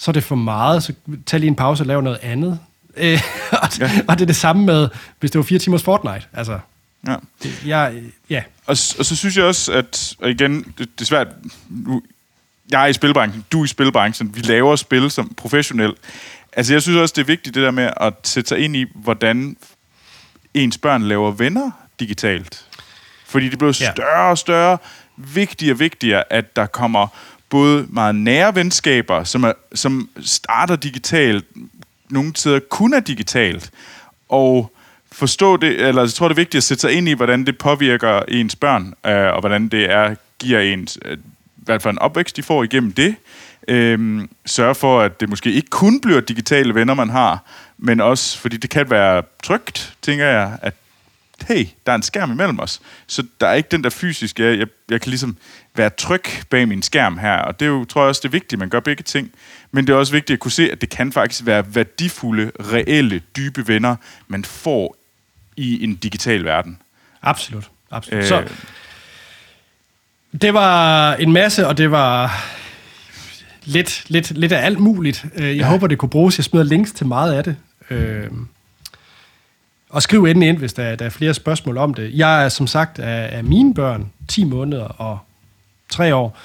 [0.00, 0.92] så er det for meget, så
[1.26, 2.58] tag lige en pause og lav noget andet.
[2.96, 3.20] Øh,
[3.52, 3.90] og, ja.
[4.08, 4.88] og det er det samme med,
[5.20, 6.26] hvis det var fire timers Fortnite.
[6.32, 6.58] Altså,
[7.06, 7.16] ja.
[7.42, 7.94] det, jeg,
[8.30, 11.26] ja, Og, og så synes jeg også, at og igen, det, det er svært,
[11.68, 12.02] nu,
[12.70, 15.92] jeg er i spilbranchen, du er i spilbranchen, vi laver spil som professionel.
[16.52, 18.86] Altså jeg synes også, det er vigtigt det der med at sætte sig ind i,
[18.94, 19.56] hvordan
[20.54, 21.70] ens børn laver venner
[22.00, 22.64] digitalt.
[23.26, 24.78] Fordi det bliver større og større,
[25.16, 27.06] vigtigere og vigtigere, at der kommer
[27.50, 31.44] både meget nære venskaber, som, er, som starter digitalt,
[32.10, 33.70] nogle tider kun er digitalt,
[34.28, 34.72] og
[35.12, 37.58] forstå det, eller jeg tror, det er vigtigt at sætte sig ind i, hvordan det
[37.58, 41.18] påvirker ens børn, øh, og hvordan det er, giver ens, øh,
[41.56, 43.14] hvad for en opvækst de får igennem det.
[43.68, 47.44] Øh, sørge for, at det måske ikke kun bliver digitale venner, man har,
[47.78, 50.74] men også, fordi det kan være trygt, tænker jeg, at
[51.48, 52.80] hey, der er en skærm imellem os.
[53.06, 55.36] Så der er ikke den der fysiske, jeg, jeg, jeg kan ligesom
[55.76, 58.32] være tryg bag min skærm her, og det er jo, tror jeg også, det er
[58.32, 59.30] vigtigt, at man gør begge ting.
[59.72, 63.22] Men det er også vigtigt at kunne se, at det kan faktisk være værdifulde, reelle,
[63.36, 63.96] dybe venner,
[64.28, 64.96] man får
[65.56, 66.78] i en digital verden.
[67.22, 67.70] absolut.
[67.90, 68.22] absolut.
[68.22, 68.28] Øh.
[68.28, 68.44] Så
[70.42, 72.44] det var en masse, og det var
[73.64, 75.24] lidt, lidt, lidt af alt muligt.
[75.36, 75.66] Øh, Jeg ja.
[75.68, 76.38] håber, det kunne bruges.
[76.38, 77.56] Jeg smider links til meget af det.
[77.90, 78.26] Øh,
[79.88, 82.10] Og skriv endelig ind, hvis der, der er flere spørgsmål om det.
[82.14, 85.18] Jeg er som sagt af, af mine børn 10 måneder og
[85.90, 86.38] 3 år,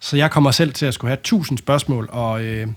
[0.00, 2.68] så jeg kommer selv til at skulle have 1000 spørgsmål, og, øh,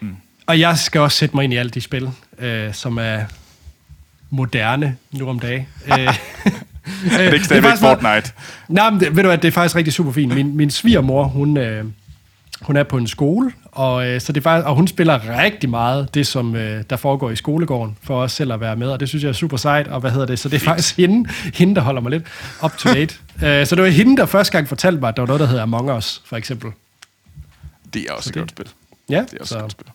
[0.00, 0.16] mm.
[0.46, 3.24] og jeg skal også sætte mig ind i alle de spil, øh, som er
[4.30, 5.66] moderne nu om dagen.
[5.98, 8.32] Øh, Er det ikke stadigvæk Fortnite?
[8.68, 10.34] Nej, men det, ved du hvad, det er faktisk rigtig super fint.
[10.34, 11.84] Min, min svigermor, hun, øh,
[12.60, 15.70] hun er på en skole, og, øh, så det er faktisk, og hun spiller rigtig
[15.70, 19.00] meget det, som øh, der foregår i skolegården, for os selv at være med, og
[19.00, 21.30] det synes jeg er super sejt, og hvad hedder det, så det er faktisk hende,
[21.54, 22.24] hende der holder mig lidt
[22.64, 23.14] up to date.
[23.44, 25.46] øh, så det var hende, der første gang fortalte mig, at der var noget, der
[25.46, 26.70] hedder Among Us, for eksempel.
[27.94, 28.66] Det er også et det- godt spil.
[29.10, 29.86] Ja, Det er også så, et godt spil.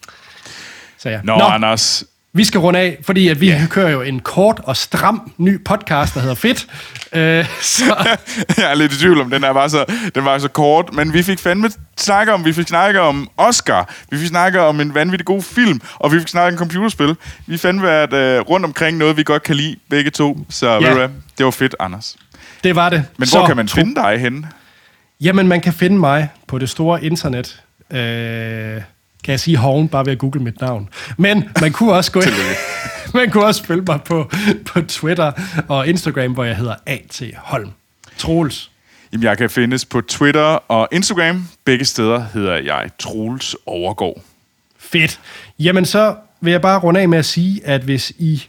[0.97, 1.19] så ja.
[1.23, 2.03] Nå, Nå, Anders.
[2.35, 3.67] Vi skal runde af, fordi at vi yeah.
[3.67, 6.67] kører jo en kort og stram ny podcast, der hedder Fedt.
[7.13, 7.83] Øh, så,
[8.57, 11.13] Jeg er lidt i tvivl om, den er bare så, den var så kort, men
[11.13, 14.93] vi fik fandme snakke om, vi fik snakke om Oscar, vi fik snakke om en
[14.93, 17.15] vanvittig god film, og vi fik snakke om computerspil.
[17.47, 20.37] Vi fandt været øh, rundt omkring noget, vi godt kan lide, begge to.
[20.49, 20.75] Så Ja.
[20.75, 22.15] ved du hvad, det var fedt, Anders.
[22.63, 23.03] det var det.
[23.17, 24.47] Men så, hvor kan man finde dig henne?
[25.21, 27.61] Jamen, man kan finde mig på det store internet.
[27.91, 28.81] Øh,
[29.25, 30.89] kan jeg sige Horn, bare ved at google mit navn.
[31.17, 32.33] Men man kunne også gå ind,
[33.13, 34.31] man kunne også følge mig på,
[34.65, 35.31] på Twitter
[35.67, 37.23] og Instagram, hvor jeg hedder A.T.
[37.37, 37.71] Holm.
[38.17, 38.71] Troels.
[39.11, 41.47] Jamen, jeg kan findes på Twitter og Instagram.
[41.65, 44.21] Begge steder hedder jeg Troels Overgaard.
[44.77, 45.19] Fedt.
[45.59, 48.43] Jamen så vil jeg bare runde af med at sige, at hvis I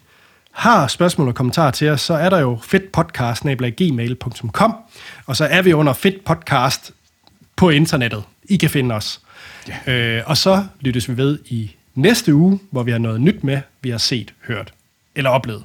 [0.52, 4.74] har spørgsmål og kommentarer til os, så er der jo fedtpodcast.gmail.com
[5.26, 6.92] og så er vi under Fedt Podcast
[7.56, 8.24] på internettet.
[8.44, 9.20] I kan finde os.
[9.68, 9.92] Ja.
[9.92, 13.60] Øh, og så lyttes vi ved i næste uge, hvor vi har noget nyt med,
[13.82, 14.72] vi har set, hørt
[15.14, 15.54] eller oplevet.